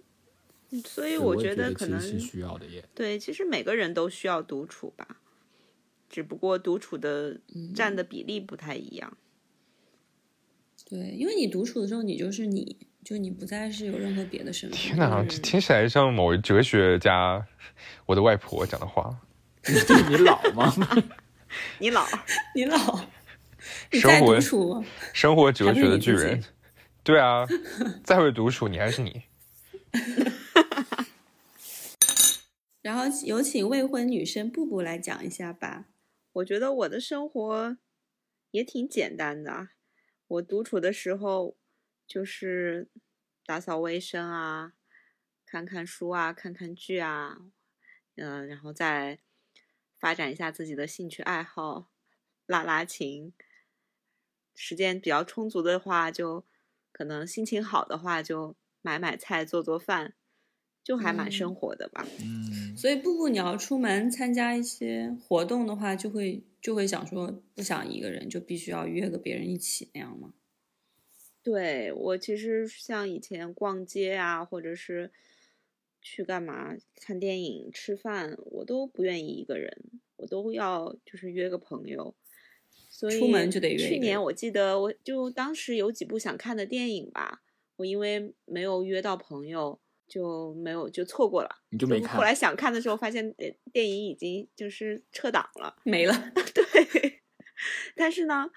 [0.84, 2.84] 所以我觉得可能需要的耶。
[2.94, 5.22] 对，其实每个人都需要独处吧，
[6.10, 7.40] 只不过独处的
[7.74, 9.18] 占的比例不太一样。
[10.90, 14.78] 对，因为你独处的时候，你就是你，就你不再是有任何别的身份。
[14.80, 17.46] 天哪，这听起来像某位哲学家，
[18.08, 19.16] 我的外婆讲的话。
[19.68, 19.74] 你
[20.10, 20.74] 你老吗？
[21.78, 22.04] 你老，
[22.56, 23.00] 你老，
[23.92, 24.86] 你在生活独处吗？
[25.14, 26.44] 生活哲学的巨人。
[27.04, 27.46] 对啊，
[28.04, 29.22] 再会独处，你还是你。
[32.82, 35.86] 然后有请未婚女生布布来讲一下吧。
[36.34, 37.78] 我觉得我的生活
[38.50, 39.70] 也挺简单的啊。
[40.28, 41.56] 我独处的时候，
[42.08, 42.90] 就是
[43.46, 44.74] 打扫卫生啊，
[45.46, 47.38] 看看书啊，看看剧啊，
[48.16, 49.20] 嗯、然后再
[50.00, 51.92] 发展一下自己的兴趣爱好，
[52.46, 53.34] 拉拉琴。
[54.54, 56.46] 时间比较充足的话，就
[56.92, 60.14] 可能心情好的话，就买买菜，做做饭，
[60.82, 62.08] 就还蛮生嗯活的吧。
[62.22, 70.34] 嗯，所以布布，你要出门参加一些活动的话，就会就会想说，不想一个人，就必须要约个别人一起那样吗？
[71.46, 75.12] 对，我其实像以前逛街啊，或者是
[76.02, 79.72] 去干嘛看电影、吃饭，我都不愿意一个人，
[80.16, 82.16] 我都要就是约个朋友。
[82.90, 87.44] 所以出门就得约去年我记得，我就当时有几部想看的电影吧，
[87.76, 91.50] 我因为没有约到朋友，就没有就错过了。
[91.70, 95.76] 你就没看后来想看的时候，发现电电影已经就是撤档了。
[95.84, 97.22] 没了， 对
[97.96, 98.50] 但是呢，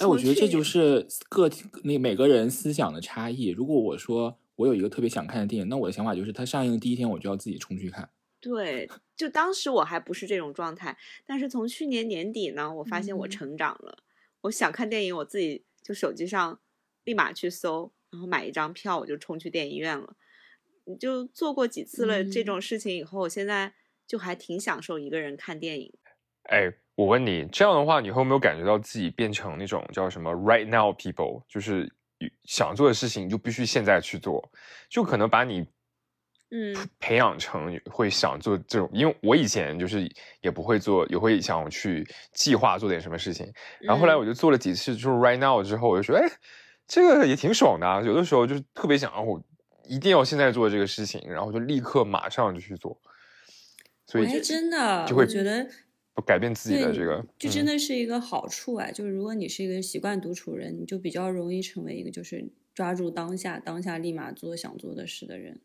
[0.00, 3.48] 哎，我觉得这就是个体那每个人思想的差异。
[3.48, 8.10] 如果我说我有一个特别想看的电影，那我的想法就是它上映的第一天我就要自己冲去看。
[8.40, 13.98] 对，就当时我还不是这种状态，但是从去年年底呢，我发现我嗯成长了。
[14.42, 16.60] 我想看电影，我自己就手机上
[17.04, 20.16] 立马去搜，然后买一张票，我就冲去电影院了。
[20.84, 23.74] 你就做过几次了这嗯种事情以后，我现在
[24.06, 25.92] 就还挺享受一个人看电影。
[26.44, 31.88] 哎，我问你，这样的话，你会没有感觉到自己变成那种叫什么 “right now people”，就是
[32.42, 34.42] 想做的事情就必须现在去做，
[34.90, 35.64] 就可能把你
[36.50, 38.90] 嗯培养成会想做这种。
[38.92, 43.46] 因为我以前就是也不会做，也会想去计划做点什么事情，
[43.80, 46.28] 然后后来嗯我就做了几次，就是 “right now” 之后，我就说，哎，
[46.88, 48.02] 这个也挺爽的啊。
[48.02, 49.40] 有的时候就是特别想，啊我
[49.84, 53.00] 一定要现在做这个事情，然后就立刻马上就去做，
[54.04, 55.64] 所以哎，真的，就会觉得
[56.22, 58.90] 改变自己对的这个，就真嗯的是一个好处啊。
[58.90, 65.60] 就是如果你是一个习惯独处人，你就比较容易成为一个就是抓住当下，当下立马做想做的事的人。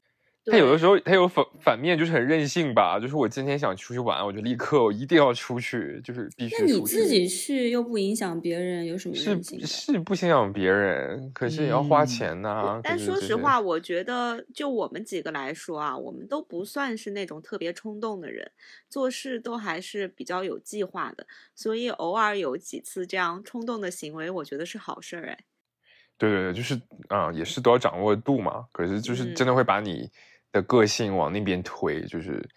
[0.46, 3.00] 他有的时候他有反反面，就是很任性吧。
[3.00, 9.68] 就是我今天想出去玩，我就立刻我一定要出去，就是必须那你自己去又不影响别人，有什么是任性的？
[9.68, 18.52] 是不影响别人，可是也要花嗯钱呐、但说实话，我觉得就我们几个来说啊，我们都不算是那种特别冲动的人，
[18.90, 21.26] 做事都还是比较有计划的，
[21.56, 25.38] 所以偶尔有几次这样冲动的行为，我觉得是好事儿哎。
[26.18, 26.80] 对对对，就是
[27.10, 28.66] 啊、也是都要掌握度嘛。
[28.72, 30.10] 可是就是嗯真的会把你
[30.54, 32.50] 的个性往那边推，就是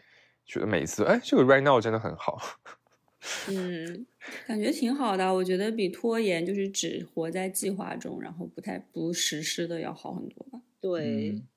[0.44, 2.40] 觉得每次哎，这个 right now 真的很好。
[3.50, 4.06] 嗯，
[4.46, 10.60] 感觉挺好的，我觉得比拖延就是只活在计划中，然后不太不实施的要好很多吧。
[10.80, 11.48] 对，嗯，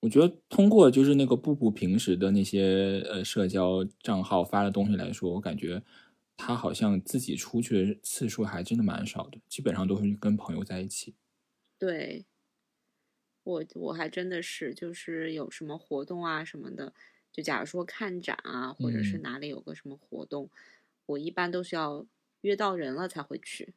[0.00, 5.82] 我觉得通过就是那个布布平时的那些呃社交账号发的东西来说，我感觉
[6.36, 11.14] 他好像自己出去的次数还真的蛮少的，基本上都是跟朋友在一起。
[11.78, 12.26] 对，
[13.48, 16.92] 我我还真的是，就是有什么活动啊什么的，
[17.32, 20.50] 就假如说看展啊，或者是嗯哪里有个什么活动，
[21.06, 22.06] 我一般都是要
[22.42, 23.72] 约到人了才会去。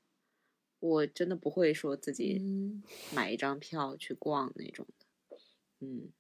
[0.79, 5.37] 我真的不会说自己嗯买一张票去逛那种的。
[5.79, 6.11] 嗯，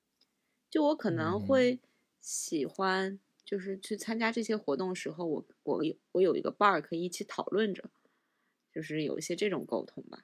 [0.69, 1.79] 就我可能嗯会
[2.21, 7.89] 喜欢，就是去参加这些活动的时候，我我有我有一个伴儿可以一起讨论着，
[8.73, 10.23] 就是有一些这种沟通吧。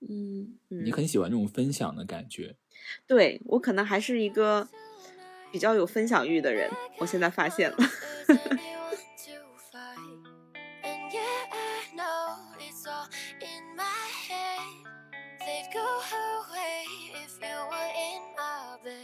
[0.00, 2.56] 嗯，嗯，你很喜欢这种分享的感觉，
[3.06, 4.68] 对我可能还是一个
[5.50, 7.76] 比较有分享欲的人，我现在发现了。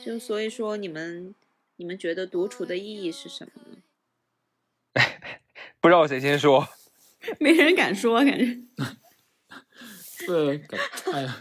[0.04, 1.32] 就所以说，你们
[1.76, 3.78] 你们觉得独处的意义是什么呢？
[5.80, 6.68] 不知道谁先说，
[7.38, 8.58] 没人敢说，感觉。
[10.26, 10.80] 对，感
[11.12, 11.36] 哎呀，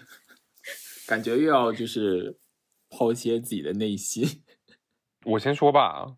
[1.07, 2.37] 感觉又要就是
[2.89, 4.43] 抛揭自己的内心。
[5.25, 6.17] 我先说吧，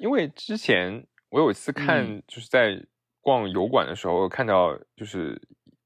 [0.00, 2.86] 因为之前我有一次看，嗯就是在
[3.20, 5.40] 逛油管的时候，看到就是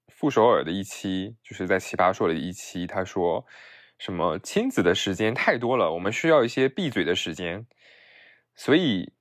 [0.08, 3.46] 傅首尔的一期，就是在奇葩说的一期，他说
[3.98, 7.66] 什么亲子的时间太多了，我们需要一些闭嘴的时间，
[8.54, 9.12] 所以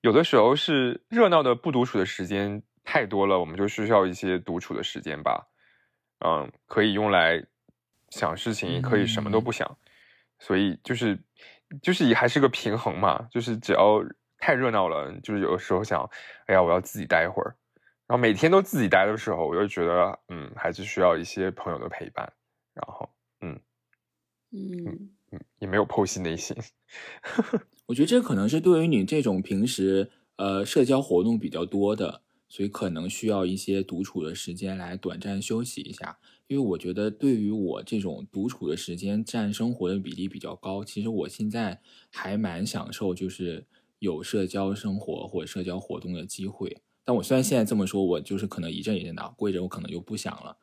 [0.00, 5.48] 有的时候是热闹的不独处的时间太多了，我们就需要一些独处的时间吧。
[6.24, 7.44] 嗯，可以用来
[8.10, 9.78] 想事情，也可以什么都不想。
[10.38, 11.18] 所以就是
[11.82, 14.02] 就是也还是个平衡嘛，就是只要
[14.38, 16.08] 太热闹了，就是有的时候想，
[16.46, 17.56] 哎呀，我要自己待一会儿。
[18.06, 22.32] 然后每天都自己待的时候，我就觉得，嗯，还是需要一些朋友的陪伴。
[22.72, 23.58] 然后，嗯
[24.52, 26.56] 嗯嗯，也没有剖析内心。
[27.86, 36.18] 我觉得这可能是对于你这种平时呃社交活动比较多的，所以可能需要一些独处的时间来短暂休息一下。
[36.46, 41.80] 因为我觉得对于我这种独处的时间占生活的比例比较高，其实我现在
[42.10, 43.66] 还蛮享受就是
[43.98, 46.82] 有社交生活或者社交活动的机会。
[47.04, 50.56] 但我虽然现在这么说，我就是可能一阵一阵的，过一阵我可能就不想了。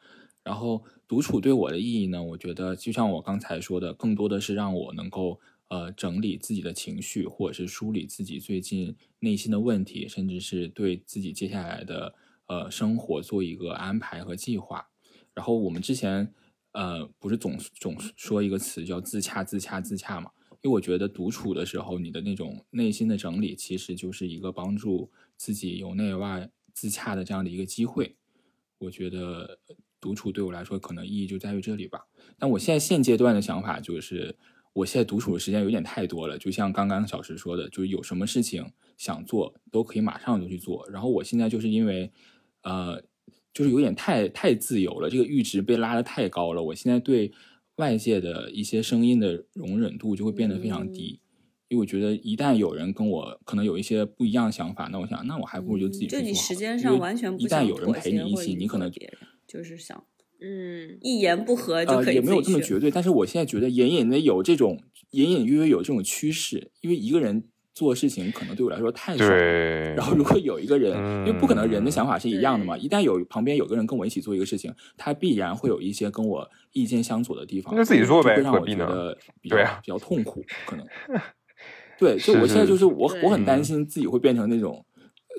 [0.44, 5.40] 然后独处对我的意义呢，我觉得就像我刚才说的，更多的是让我能够
[5.74, 12.14] 呃整理自己的情绪，或者是梳理自己最近内心的问题，甚至是对自己接下来的
[12.46, 14.88] 呃生活做一个安排和计划。
[15.34, 16.32] 然后我们之前
[16.74, 20.30] 呃不是总总说一个词叫自洽、自洽、自洽嘛？
[20.62, 28.16] 因为我觉得独处的时候，你的那种内心的整理，其实就是一个帮助自己由内外自洽的这样的一个机会。
[28.78, 29.60] 我觉得
[30.00, 32.06] 独处对我来说可能意义就在于这里吧。
[32.38, 34.38] 但我现在现阶段的想法就是，
[34.74, 38.66] 我现在独处的时间有点太多了，就像刚刚小石说的，就是有什么事情
[38.98, 40.88] 想做都可以马上就去做。
[40.90, 42.12] 然后我现在就是因为，
[42.64, 43.02] 呃，
[43.54, 46.64] 就是有点太太自由了，这个阈值被拉得太高了。
[46.64, 47.32] 我现在对
[47.76, 51.20] 外界的一些声音的容忍度就会变得非常低，
[51.68, 58.92] 因为我觉得一旦有人跟我可能有一些不一样的想法，那我想，那我还不如就自己就你做好了时间上完全不一旦有人陪你一起，你可能
[59.48, 60.04] 就是想
[60.44, 64.78] 嗯，一言不合就呃可以也没有这么绝对，但是我现在觉得隐隐的有这种
[65.12, 69.36] 隐隐约约有这种趋势，因为一个人做事情可能对我来说太爽了。
[69.38, 70.94] 对，然后如果有一个人，
[71.26, 80.86] 因为不可能人的想法是一样的嘛，一旦有旁边有个人跟我一起做一个事情，他必然会有一些跟我意见相左的地方，那自己做呗就会让我何必呢觉得比较对啊比较痛苦，可能。
[81.98, 84.86] 对，就是我现在是就是我我很担嗯心自己会变成那种，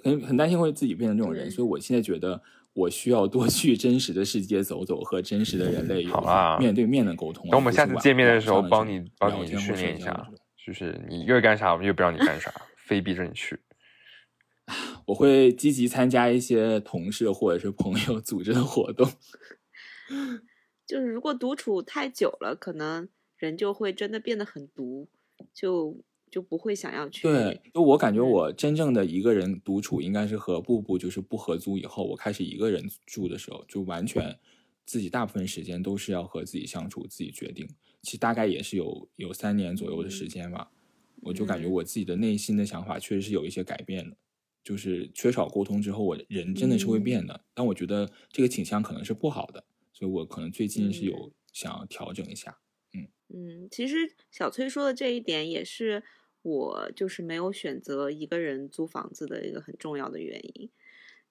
[0.03, 2.41] 很很担心会自己变成这种人，所以我现在觉得
[2.75, 6.20] 我需要多去真实的世界走走，和真实的人类有
[6.59, 7.49] 面对面的沟通。
[7.49, 10.29] 等我们下次见面的时候，帮你帮你聊天或训练一下
[10.66, 13.59] 就是你越干啥，我们越不让你干啥， 非逼着你去。
[15.07, 19.09] 我会积极参加一些同事或者是朋友组织的活动。
[20.87, 25.09] 就是如果独处太久了，可能人就会真的变得很独，
[25.53, 25.97] 就
[26.35, 27.22] 就不会想要去。
[27.22, 34.37] 对，就我感觉嗯我真正的一个人独处，应该是和布布就是不合租以后，我开始一个人住的时候，就完全
[34.85, 37.68] 自己大部分时间都是要和自己相处，自己决定。
[38.03, 40.72] 其实大概也是有有三年左右的时间吧，
[41.22, 44.16] 我就感觉嗯我自己的内心的想法确实是有一些改变的。
[44.64, 47.45] 就是缺少沟通之后，我人真的是会嗯变的。
[47.55, 52.59] 但我觉得这个倾向可能是不好的，所以我可能最近是嗯有想要调整一下。
[52.95, 53.97] 嗯嗯，其实
[54.30, 56.03] 小崔说的这一点也是
[56.45, 60.70] 我就是没有选择一个人租房子的一个很重要的原因。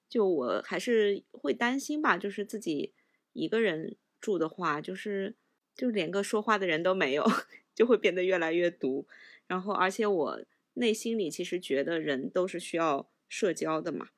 [0.08, 2.92] 就我还是会担心吧，就是自己
[3.32, 5.36] 一个人住的话，就是
[5.74, 7.24] 就连个说话的人都没有，
[7.74, 9.06] 就会变得越来越独。
[9.46, 10.44] 然后，而且我
[10.74, 14.10] 内心里其实觉得人都是需要社交的嘛，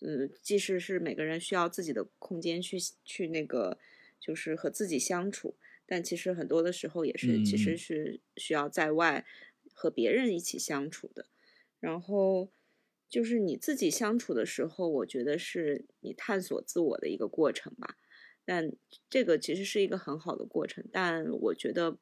[0.00, 3.78] 嗯，即使是每个人需要自己的空间去去那个，
[4.20, 9.24] 就是和自己相处，但其实很多的时候也是，其嗯实是需要在外
[9.80, 11.24] 和别人一起相处的。
[11.78, 12.50] 然后
[13.08, 17.96] 就是你自己相处的时候，我觉得是你探索自我的一个过程吧。
[18.44, 18.70] 但
[19.08, 21.96] 这个其实是一个很好的过程，但我觉得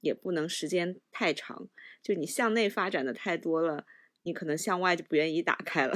[0.00, 1.68] 也不能时间太长。
[2.02, 3.84] 就你向内发展的太多了，
[4.22, 5.94] 你可能向外就不愿意打开了。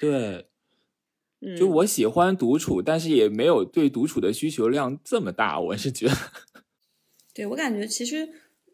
[0.00, 0.48] 对，
[1.40, 5.60] 嗯，就我喜欢独处，但是也没有对独处的需求量这么大。
[5.60, 6.14] 我是觉得，
[7.32, 8.28] 对我感觉其实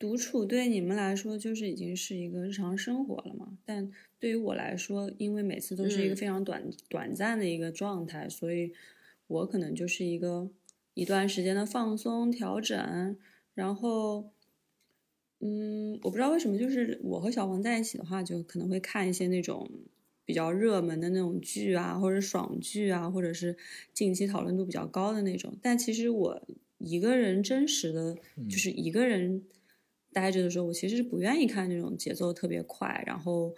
[0.05, 8.75] 独处对你们来说就是已经是一个日常生活了嘛，但对于我来说，因为每次都是一个嗯非常短、短暂的一个状态，所以
[9.29, 10.51] 我可能就是一个
[10.93, 13.17] 一段时间的放松调整，
[13.55, 14.31] 然后。
[15.47, 19.69] 嗯，我不知道为什么，就是我和小黄在一起的话，就可能会看一些那种
[20.25, 23.55] 比较热门的那种剧啊，或者爽剧啊，或者是
[23.93, 25.55] 近期讨论度比较高的那种。
[25.61, 26.41] 但其实我
[26.79, 28.17] 一个人真实的，
[28.49, 29.43] 就是一个人
[30.15, 33.55] 待着的时候，我其实是不愿意看那种节奏特别快，然后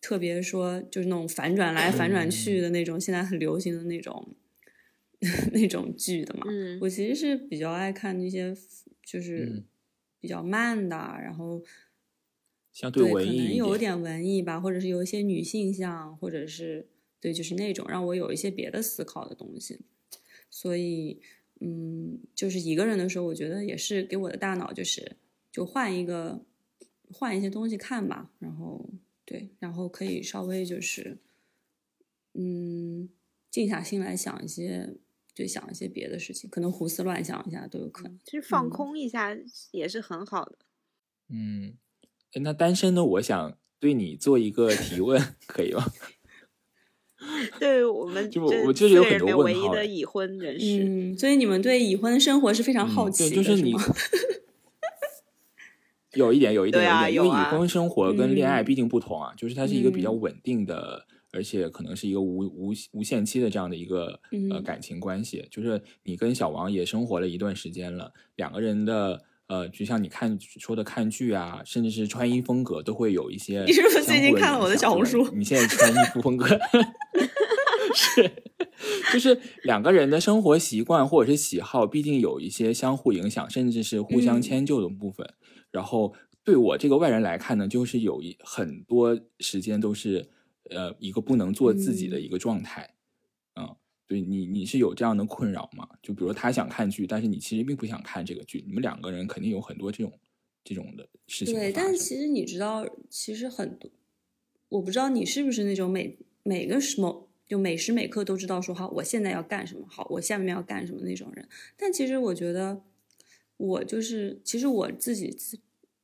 [0.00, 4.34] 特别说就是那种反转来反转去的那种，现在很流行的那种
[5.52, 6.46] 那种剧的嘛。
[6.48, 8.56] 嗯我其实是比较爱看那些
[9.04, 9.64] 就是嗯
[10.20, 11.62] 比较慢的，然后
[12.72, 13.78] 相对文艺一可能有点。
[13.78, 16.86] 点文艺吧，或者是有一些女性向，或者是
[17.20, 19.80] 对，就是那种让我有一些别的思考的东西。
[20.48, 21.20] 所以，
[21.60, 25.16] 嗯，就是一个人的时候，我觉得也是给我的大脑就是
[25.52, 26.44] 就换一个
[27.12, 28.88] 换一些东西看吧，然后
[29.24, 31.18] 对，然后可以稍微就是
[32.34, 33.08] 嗯
[33.50, 34.94] 静下心来想一些，
[35.34, 38.18] 就，想一些别的事情，可能胡思乱想一下都有可能。
[38.24, 39.36] 其实放嗯空一下
[39.72, 40.58] 也是很好的。
[41.28, 41.74] 嗯，
[42.42, 45.84] 那单身的，我想对你做一个提问，可以吗？
[47.58, 53.80] 对我们就我就是有很多问号唯一的已婚人士，嗯，所以你们对已婚生活是非常好嗯奇的，对，就是你吗
[56.14, 65.46] 有一点，有一点，对啊一点，因为已婚生活跟恋爱嗯毕竟不同啊，就是它是一个比较嗯稳定的，而且可能是一个无无无限期的这样的一个呃嗯感情关系。
[65.50, 73.64] 就是你跟小王也生活了一段时间了，两个人的呃，就像你看说的看剧啊，甚至是穿衣风格都会有一些。
[73.64, 76.46] 你是不是最近看了我的小红书你现在穿衣服风格
[77.92, 78.30] 是，
[79.12, 85.28] 就是两个人的生活习惯或者是喜好，毕竟有一些相互影响，甚至是互相嗯迁就的部分。
[85.70, 90.28] 然后对我这个外人来看呢，就是有一很多时间都是
[90.70, 92.94] 呃一个不能做自己的嗯一个状态。
[93.54, 95.88] 嗯，对你你是有这样的困扰吗？
[96.02, 100.12] 就比如他想看剧，但是你其实并不想看这个剧，你们两个人肯定有很多这种
[100.64, 103.90] 这种的事情会对，但其实你知道，其实很多，
[104.68, 111.48] 我不知道你是不是那种每每个什么就每时每刻都知道说好，我现在要干什么，好，我下面要干什么那种人。
[111.76, 112.82] 但其实我觉得，
[113.60, 115.58] 我就是其实我自己自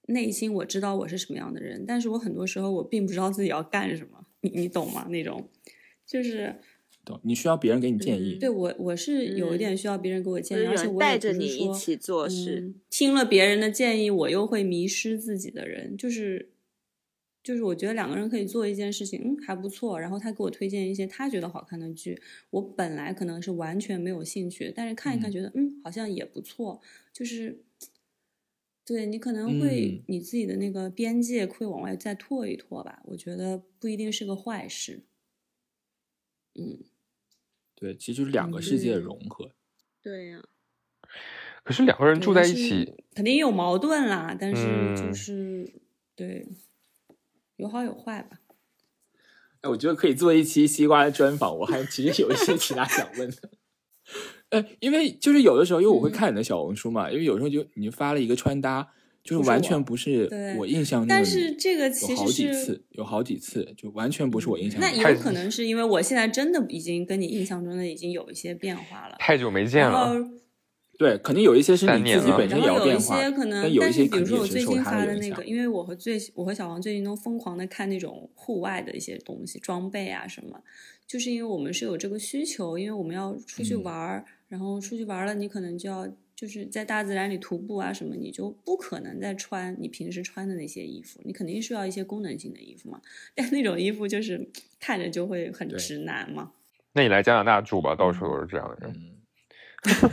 [0.09, 5.07] 内心我知道我是什么样的人，但是我很多时候我并不知道自己要干什么，你你懂吗？
[5.09, 5.49] 那种
[6.07, 6.55] 就是
[7.05, 7.19] 懂？
[7.25, 8.35] 你需要别人给你建议。
[8.39, 12.81] 对我我是有一嗯点需要别人给我建议，而且我带着你一起做事嗯。
[12.91, 16.51] 听了别人的建议，我又会迷失自己的人，就是
[17.43, 19.99] 就是我觉得两个人可以做一件事情，嗯，还不错。
[19.99, 26.81] 然后他给我推荐一些他觉得好看的剧，我本来可能是完全没有兴趣，但是看一看嗯觉得嗯好像也不错，
[27.17, 27.63] 就是。
[28.89, 35.03] 对你可能会嗯你自己的那个边界会往外再拓一拓吧，我觉得不一定是个坏事。
[36.55, 36.85] 嗯，
[37.75, 39.51] 对，其实就是两个世界的嗯融合。
[40.01, 40.41] 对呀、
[41.65, 44.63] 可是两个人住在一起，肯定有矛盾啦，但是
[44.95, 45.81] 就嗯是、
[46.15, 46.47] 对，
[47.57, 48.39] 有好有坏吧。
[49.63, 53.51] 哎，我觉得可以做一期西瓜的专访，我还其实有一些其他想问的。
[54.51, 58.89] 呃，因为就是有的时候，因为我会嗯看你的小红书嘛，因为有时候就你发了一个穿搭，
[59.25, 60.29] 就是完全不是
[60.59, 65.13] 我印象中的但是这个其有好实是几次，有好几次就完全不是我印象那中的。
[65.13, 69.17] 有可能是因为我现在真的已经跟你印象中的已经有一些变化了。
[69.19, 70.15] 太久没见了。
[70.99, 75.45] 对，肯定有一些是你自己本身然后有一些可能但，有一些肯定是比如说我最近发的那个，。
[75.45, 80.59] 因为我和最我和小王最近都疯狂的看那种户外的一些东西，装备啊什么，
[81.07, 93.01] 就是因为我们是有这个需求，因为我们要出去嗯玩儿，然后出去玩了，你可能就要就是在大自然里徒步啊什么，你就不可能再穿你平时穿的那些衣服，你肯定需要一些功能性的衣服嘛。
[93.35, 96.53] 但那种衣服就是看着就会很直男嘛。
[96.93, 98.95] 那你来加拿大住吧，到处都是这样的人。
[98.95, 100.11] 嗯，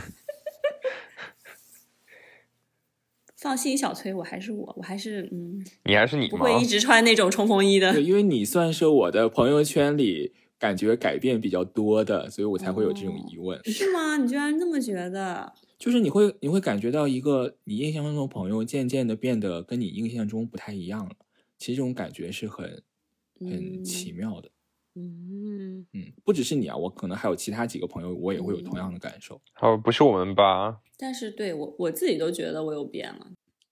[3.36, 6.28] 放心，小崔，我还是我，我还是嗯，你还是你？
[6.28, 7.92] 不会一直穿那种冲锋衣的。
[7.92, 13.60] 对，因为你算是我的朋友圈里感觉改变比较多的，所以我才会有这种疑问。
[13.64, 14.16] 是吗？
[14.16, 15.52] 你居然这么觉得？
[15.78, 21.12] 就是你会你会感觉到一个你印象中的朋友渐渐的变得跟你印象中不太一样了。
[21.58, 22.82] 其实这种感觉是很
[23.40, 24.50] 很嗯奇妙的。
[24.94, 29.40] 嗯，嗯，不只是你啊，我可能还有其他几个朋友，我也会有嗯同样的感受。
[29.60, 30.80] 哦，不是我们吧？
[30.96, 33.26] 但是对我我自己都觉得我有变了。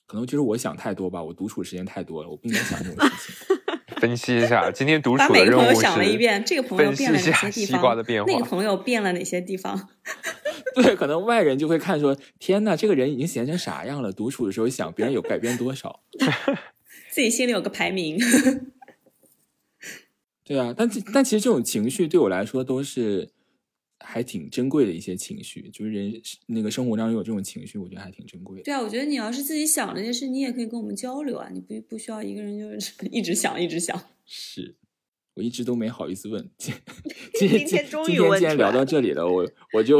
[0.04, 3.56] 可能就是我想太多吧，我独处时间太多了，我不应该想这种事情。
[4.02, 7.80] 分析一下， 今天独处的任务每个朋友想了一是遍，这个朋友分析变了一下西哪些地方？
[7.80, 9.88] 瓜的变化那个朋友变了哪些地方？
[10.74, 14.10] 对，可能外人就会看说，天呐，这个人已经闲成啥样了？
[14.12, 16.00] 独处的时候想别人有改变多少？
[17.10, 18.18] 自己心里有个排名。
[20.42, 23.30] 对啊，但这但其实这种情绪对我来说都是
[24.04, 28.62] 还挺珍贵的一些情绪，就是人那个生活当中有这种情绪，我觉得还挺珍贵的。
[28.64, 33.98] 对啊，我觉得你要是自己想这件事，你也可以跟我们交流啊，你不不需要一个人就是 一直想一直想。
[34.24, 34.74] 是
[35.34, 36.74] 我一直都没好意思问，今
[37.34, 39.98] 今今天终于今天既然聊到这里了，我我就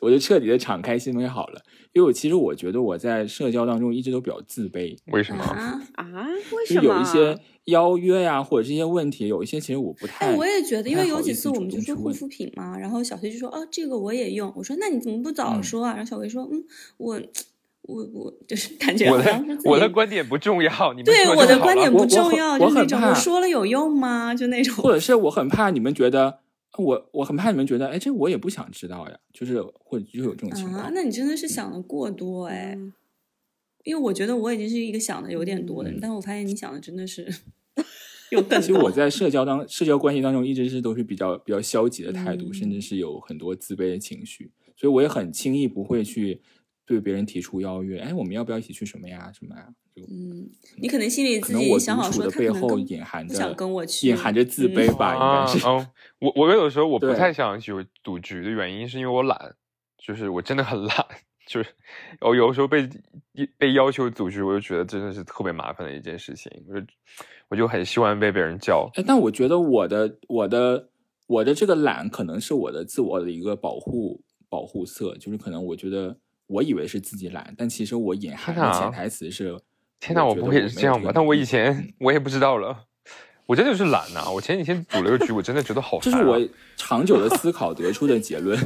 [0.00, 1.62] 我就彻底的敞开心扉好了，
[1.92, 5.42] 因为我其实我觉得我在社交当中一直都比较自卑，为什么？
[5.44, 6.26] 啊， 啊？
[6.52, 6.82] 为什么？
[6.82, 15.94] 有一些邀约呀、或者这些问题，有一些其实我不太，哎，我也觉得，因为有几次我们就说护肤品嘛，然后小崔就说哦，这个我也用，我说那你怎么不早嗯说啊？
[15.94, 16.64] 然后小薇说嗯，
[16.96, 17.20] 我
[17.82, 24.34] 我我就是感觉我的我的观点不重要，你们对我的观点不重要，我就那种我说了有用吗？
[24.34, 24.74] 就那种。
[24.76, 26.40] 或者是我很怕你们觉得。
[26.78, 30.84] 我我很怕你们觉得，哎，这我也不想知道呀，就是或者就有这种情况。
[30.84, 32.90] 啊，那你真的是想的过多哎，嗯
[33.84, 37.30] 因为我觉得我已经是一个想的有点多的人，嗯但是我发现你想的真的是
[38.32, 38.90] 有更其实我。
[38.90, 46.40] 在社交当社交关系当中，一直是都是比较比较消极的态度，嗯甚至是有很多自卑的情绪，所以我也很轻易不会去
[46.84, 49.30] 对别人提出邀约，哎，我们要不要一起去什么呀？
[49.32, 49.68] 什么呀？
[49.94, 55.66] 就嗯，你可能心里自己想好说，的背后隐含着想着跟我去，隐含着自卑嗯吧，嗯应该是。
[55.66, 55.86] 嗯，
[56.20, 59.54] 我我有的时候我不太想有赌局的原因，是因为我懒，
[59.98, 61.06] 就是我真的很 懒，
[61.46, 61.68] 就是
[62.20, 62.88] 我有的时候被
[63.58, 66.86] 被要求组局，我就觉得真的是特别麻烦的一件事情，我就
[67.48, 68.90] 我就很希望被别人叫。
[68.94, 70.88] 哎，但我觉得我的我的
[71.26, 76.16] 我的这个懒，可能是我的自我的一个保护保护色，就是可能我觉得
[76.52, 79.58] 我以为是自己懒，但其实我隐含的潜台词是，
[79.98, 81.10] 天哪，我不会是这样吧？
[81.14, 82.84] 但我以前 我也不知道了，
[83.46, 86.16] 我真的是懒呐、我前几天组了个局，我真的觉得好烦、啊。
[86.16, 88.58] 这是我长久的思考得出的结论。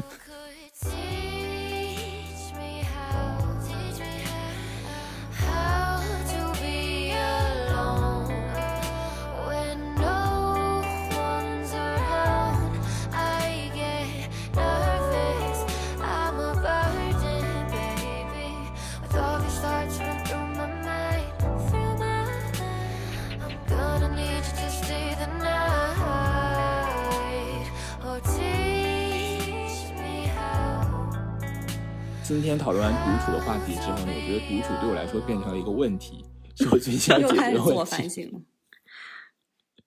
[34.49, 36.25] 独处对我来说变成了一个问题，
[36.57, 37.91] 是我最 近要又解决的开始自我问题。
[37.91, 38.43] 反省了。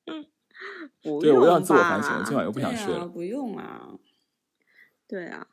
[1.01, 3.07] 不对，我又要自我反省了，今晚又不想睡了。
[3.07, 3.97] 不用啊。
[5.07, 5.47] 对啊，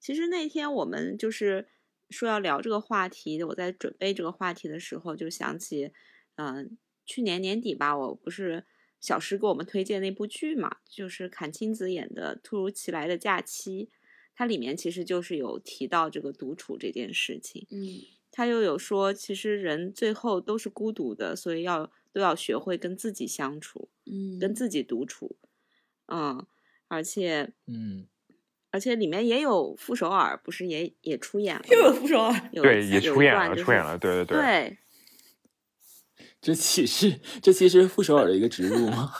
[0.00, 1.68] 其实那天我们就是
[2.10, 5.92] 说要聊这个话题，我在准备这个话题的时候，就想起，
[6.36, 8.64] 嗯、去年年底吧，我不是
[9.00, 13.86] 小石给我们推荐那部剧嘛，就是阚清子演的《突如其来的假期》，
[14.34, 17.66] 它里面其实就是有提到这个独处这件事情。
[17.70, 25.36] 嗯他又有说，其实人最后都是孤独的，所以要都要学会跟自己相处，嗯，跟自己独处。
[26.06, 26.46] 嗯，
[26.86, 28.06] 而且嗯，
[28.70, 31.98] 而且里面也有傅首尔，不是也也出演了又有吗？
[32.00, 32.48] 副手啊。
[32.52, 34.38] 有对，也出演了，就是出演了，对对对。
[34.38, 34.78] 对
[36.40, 39.12] 这岂是这其实傅首尔的一个植入吗？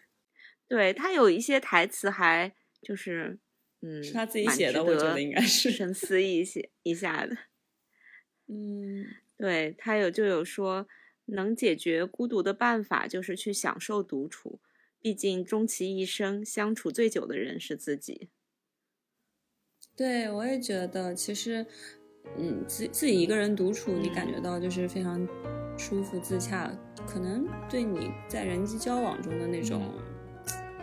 [0.66, 2.50] 对，他有一些台词还
[2.80, 3.38] 就是
[3.82, 7.36] 嗯，是他自己写的我觉得得应该是深思一些一下的。
[8.48, 10.86] 嗯对他有就有说，
[11.26, 14.60] 能解决孤独的办法就是去享受独处，
[15.00, 18.28] 毕竟终其一生相处最久的人是自己。
[19.96, 21.64] 对，我也觉得，其实，
[22.36, 25.26] 嗯，自自己一个人独处，你感觉到就是非常
[25.78, 26.70] 舒服自洽，
[27.06, 29.94] 可能对你在人际交往中的那种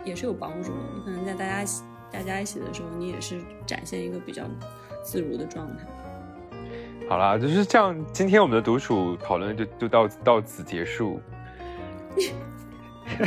[0.04, 0.78] 也是有帮助的。
[0.94, 1.70] 你可能在大家
[2.10, 4.48] 大家一起的时候，你也是展现一个比较
[5.04, 5.86] 自如的状态。
[7.08, 7.94] 好啦，就是这样。
[8.12, 11.20] 今天我们的独处讨论就就到到此结束。
[13.18, 13.26] 到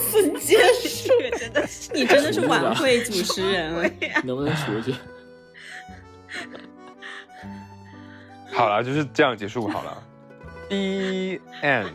[0.00, 3.90] 此结束，真的是你真的是晚会主持人了。
[4.24, 4.94] 能不能出去？
[8.52, 10.02] 好了，就是这样结束好了。
[10.68, 11.92] The end。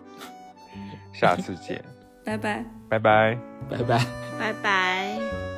[1.12, 1.82] 下次见，
[2.24, 2.64] 拜拜。
[2.88, 3.38] 拜拜。
[3.70, 4.06] 拜拜。
[4.38, 5.49] 拜拜。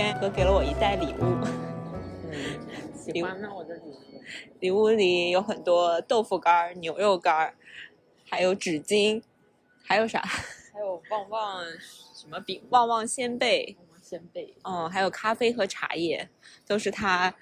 [0.00, 1.44] 天哥给了我一袋礼物，
[2.96, 4.22] 喜欢那，我的礼物。
[4.60, 7.52] 礼物里有很多豆腐干、牛肉干，
[8.24, 9.20] 还有纸巾，
[9.82, 10.20] 还有啥？
[10.72, 11.64] 还有旺旺
[12.14, 16.28] 什么饼、旺旺仙贝，旺旺仙贝，嗯，还有咖啡和茶叶，
[16.64, 17.34] 都是他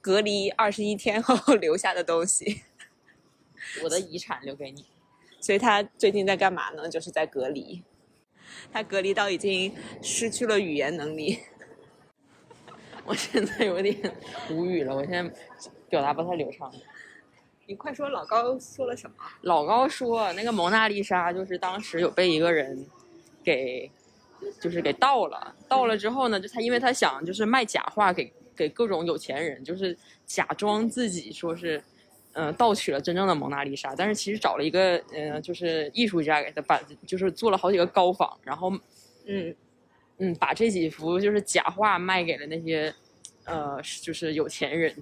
[0.00, 2.62] 隔离二十一天后留下的东西。
[3.84, 4.84] 我的遗产留给你。
[5.40, 6.88] 所以他最近在干嘛呢？
[6.88, 7.84] 就是在隔离。
[8.72, 11.38] 他隔离到已经失去了语言能力。
[13.10, 13.96] 我现在有点
[14.50, 15.28] 无语了，我现在
[15.88, 16.72] 表达不太流畅。
[17.66, 19.16] 你快说老高说了什么？
[19.40, 22.86] 老高说，那个蒙娜丽莎就是当时有被一个人
[23.42, 23.90] 给，
[24.60, 25.52] 就是给盗了。
[25.66, 31.82] 盗了之后呢，就他因为他想就是卖假画给给各种有钱人，就是假装自己说是，
[32.34, 38.72] 嗯，盗取了真正的蒙娜丽莎，但是其实找了一个呃，就是艺术家给他把，就是做了好几个高仿，然后
[39.26, 39.52] 嗯
[40.20, 42.94] 嗯，把这几幅就是假画卖给了那些，
[43.44, 44.94] 呃，就是有钱人，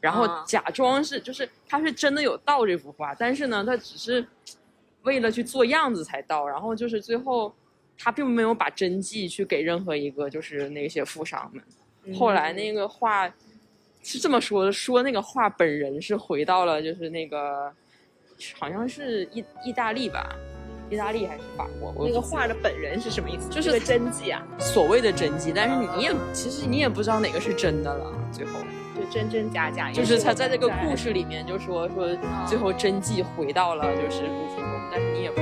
[0.00, 4.24] 然后啊假装是就是他是真的有盗这幅画，但是呢，他只是
[5.02, 7.54] 为了去做样子才盗，然后就是最后
[7.98, 12.14] 他并没有把真迹去给任何一个就是那些富商们。
[12.14, 13.26] 后来那个画
[14.02, 17.72] 是这么说的，说那个画本人是回到了就是那个
[18.58, 20.34] 好像是意意大利吧，
[20.90, 21.94] 意大利还是法国？
[21.96, 23.48] 我那个画的本人是什么意思？
[23.48, 28.12] 就是个真迹啊，所谓的真迹，但是你也其实你也不知道哪个是真的了。
[28.32, 28.58] 最后
[28.96, 29.92] 就真真假假。
[29.92, 32.08] 就是他在这个故事里面就说说
[32.46, 35.40] 最后真迹回到了就是卢浮宫，但是你也不